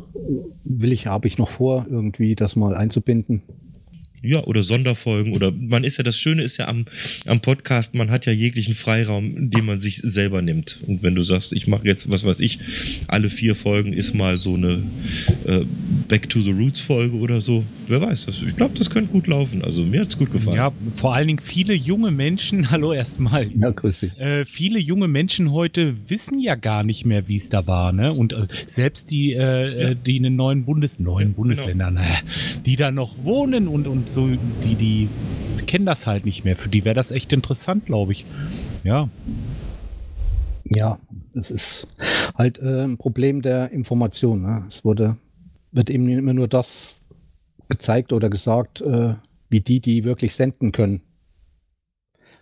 Will 0.63 0.91
ich, 0.91 1.07
habe 1.07 1.27
ich 1.27 1.37
noch 1.37 1.49
vor, 1.49 1.85
irgendwie 1.89 2.35
das 2.35 2.55
mal 2.55 2.75
einzubinden. 2.75 3.43
Ja, 4.23 4.43
oder 4.45 4.63
Sonderfolgen 4.63 5.33
oder 5.33 5.51
man 5.51 5.83
ist 5.83 5.97
ja, 5.97 6.03
das 6.03 6.17
Schöne 6.17 6.43
ist 6.43 6.57
ja 6.57 6.67
am, 6.67 6.85
am 7.27 7.41
Podcast, 7.41 7.93
man 7.93 8.09
hat 8.09 8.25
ja 8.25 8.31
jeglichen 8.31 8.73
Freiraum, 8.73 9.49
den 9.49 9.65
man 9.65 9.79
sich 9.79 9.97
selber 9.97 10.41
nimmt. 10.41 10.79
Und 10.87 11.03
wenn 11.03 11.13
du 11.13 11.23
sagst, 11.23 11.51
ich 11.53 11.67
mache 11.67 11.85
jetzt, 11.85 12.09
was 12.09 12.23
weiß 12.23 12.39
ich, 12.39 12.59
alle 13.07 13.29
vier 13.29 13.53
Folgen 13.53 13.91
ist 13.91 14.13
mal 14.13 14.37
so 14.37 14.55
eine 14.55 14.81
äh, 15.45 15.65
Back 16.07 16.29
to 16.29 16.41
the 16.41 16.51
Roots 16.51 16.79
Folge 16.79 17.17
oder 17.17 17.41
so, 17.41 17.63
wer 17.87 18.01
weiß, 18.01 18.25
das, 18.27 18.41
ich 18.41 18.55
glaube, 18.55 18.75
das 18.77 18.89
könnte 18.89 19.11
gut 19.11 19.27
laufen. 19.27 19.63
Also 19.63 19.83
mir 19.83 20.01
hat 20.01 20.07
es 20.07 20.17
gut 20.17 20.31
gefallen. 20.31 20.57
Ja, 20.57 20.71
vor 20.93 21.13
allen 21.13 21.27
Dingen 21.27 21.39
viele 21.39 21.73
junge 21.73 22.11
Menschen, 22.11 22.71
hallo 22.71 22.93
erstmal. 22.93 23.49
Ja, 23.55 23.71
grüß 23.71 24.01
dich. 24.01 24.19
Äh, 24.19 24.45
viele 24.45 24.79
junge 24.79 25.07
Menschen 25.07 25.51
heute 25.51 26.09
wissen 26.09 26.39
ja 26.39 26.55
gar 26.55 26.83
nicht 26.83 27.05
mehr, 27.05 27.27
wie 27.27 27.35
es 27.35 27.49
da 27.49 27.67
war, 27.67 27.91
ne? 27.91 28.13
Und 28.13 28.31
äh, 28.33 28.47
selbst 28.67 29.11
die, 29.11 29.33
äh, 29.33 29.37
ja. 29.37 29.89
Äh, 29.89 29.95
die 29.95 30.17
in 30.17 30.23
den 30.23 30.35
neuen 30.37 30.65
Bundes, 30.65 30.99
neuen 30.99 31.29
ja, 31.29 31.35
Bundesländern, 31.35 31.95
genau. 31.95 32.07
die 32.65 32.75
da 32.77 32.91
noch 32.91 33.23
wohnen 33.23 33.67
und, 33.67 33.87
und 33.87 34.09
so, 34.13 34.27
die, 34.63 34.75
die 34.75 35.09
kennen 35.65 35.85
das 35.85 36.07
halt 36.07 36.25
nicht 36.25 36.45
mehr. 36.45 36.55
Für 36.55 36.69
die 36.69 36.85
wäre 36.85 36.95
das 36.95 37.11
echt 37.11 37.33
interessant, 37.33 37.85
glaube 37.85 38.11
ich. 38.11 38.25
Ja. 38.83 39.09
Ja, 40.65 40.99
es 41.33 41.51
ist 41.51 41.87
halt 42.35 42.59
äh, 42.59 42.83
ein 42.83 42.97
Problem 42.97 43.41
der 43.41 43.71
Information. 43.71 44.41
Ne? 44.41 44.63
Es 44.67 44.85
wurde, 44.85 45.17
wird 45.71 45.89
eben 45.89 46.07
immer 46.07 46.33
nur 46.33 46.47
das 46.47 46.95
gezeigt 47.69 48.13
oder 48.13 48.29
gesagt, 48.29 48.81
äh, 48.81 49.15
wie 49.49 49.61
die, 49.61 49.79
die 49.79 50.03
wirklich 50.03 50.35
senden 50.35 50.71
können. 50.71 51.01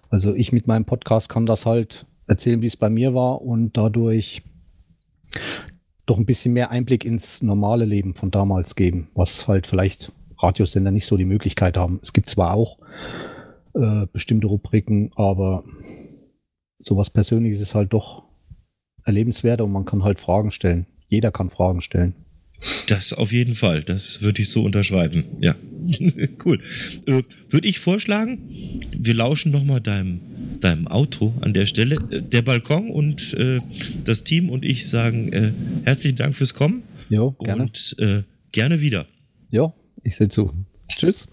Also 0.09 0.35
ich 0.35 0.51
mit 0.51 0.67
meinem 0.67 0.85
Podcast 0.85 1.29
kann 1.29 1.45
das 1.45 1.65
halt 1.65 2.05
erzählen, 2.27 2.61
wie 2.61 2.67
es 2.67 2.77
bei 2.77 2.89
mir 2.89 3.13
war 3.13 3.41
und 3.41 3.77
dadurch 3.77 4.43
doch 6.05 6.17
ein 6.17 6.25
bisschen 6.25 6.53
mehr 6.53 6.71
Einblick 6.71 7.05
ins 7.05 7.41
normale 7.41 7.85
Leben 7.85 8.15
von 8.15 8.31
damals 8.31 8.75
geben, 8.75 9.07
was 9.13 9.47
halt 9.47 9.67
vielleicht 9.67 10.11
Radiosender 10.41 10.91
nicht 10.91 11.05
so 11.05 11.17
die 11.17 11.25
Möglichkeit 11.25 11.77
haben. 11.77 11.99
Es 12.01 12.13
gibt 12.13 12.29
zwar 12.29 12.53
auch 12.53 12.79
äh, 13.73 14.05
bestimmte 14.11 14.47
Rubriken, 14.47 15.11
aber 15.15 15.63
sowas 16.79 17.09
Persönliches 17.09 17.61
ist 17.61 17.75
halt 17.75 17.93
doch 17.93 18.23
erlebenswert 19.03 19.61
und 19.61 19.71
man 19.71 19.85
kann 19.85 20.03
halt 20.03 20.19
Fragen 20.19 20.51
stellen. 20.51 20.85
Jeder 21.07 21.31
kann 21.31 21.49
Fragen 21.49 21.81
stellen. 21.81 22.15
Das 22.87 23.13
auf 23.13 23.31
jeden 23.31 23.55
Fall. 23.55 23.81
Das 23.81 24.21
würde 24.21 24.41
ich 24.41 24.49
so 24.49 24.63
unterschreiben. 24.63 25.25
Ja. 25.39 25.55
cool. 26.45 26.59
Äh, 27.07 27.23
würde 27.49 27.67
ich 27.67 27.79
vorschlagen, 27.79 28.39
wir 28.91 29.15
lauschen 29.15 29.51
nochmal 29.51 29.81
deinem, 29.81 30.19
deinem 30.59 30.87
Outro 30.87 31.33
an 31.41 31.53
der 31.53 31.65
Stelle. 31.65 31.95
Äh, 32.11 32.21
der 32.21 32.43
Balkon 32.43 32.91
und 32.91 33.33
äh, 33.33 33.57
das 34.03 34.23
Team 34.23 34.49
und 34.49 34.63
ich 34.63 34.87
sagen 34.87 35.33
äh, 35.33 35.51
herzlichen 35.85 36.17
Dank 36.17 36.35
fürs 36.35 36.53
Kommen. 36.53 36.83
Jo, 37.09 37.31
gerne. 37.39 37.63
Und 37.63 37.95
äh, 37.97 38.21
gerne 38.51 38.81
wieder. 38.81 39.07
Jo, 39.49 39.73
ich 40.03 40.15
sehe 40.15 40.29
zu. 40.29 40.53
Tschüss. 40.87 41.27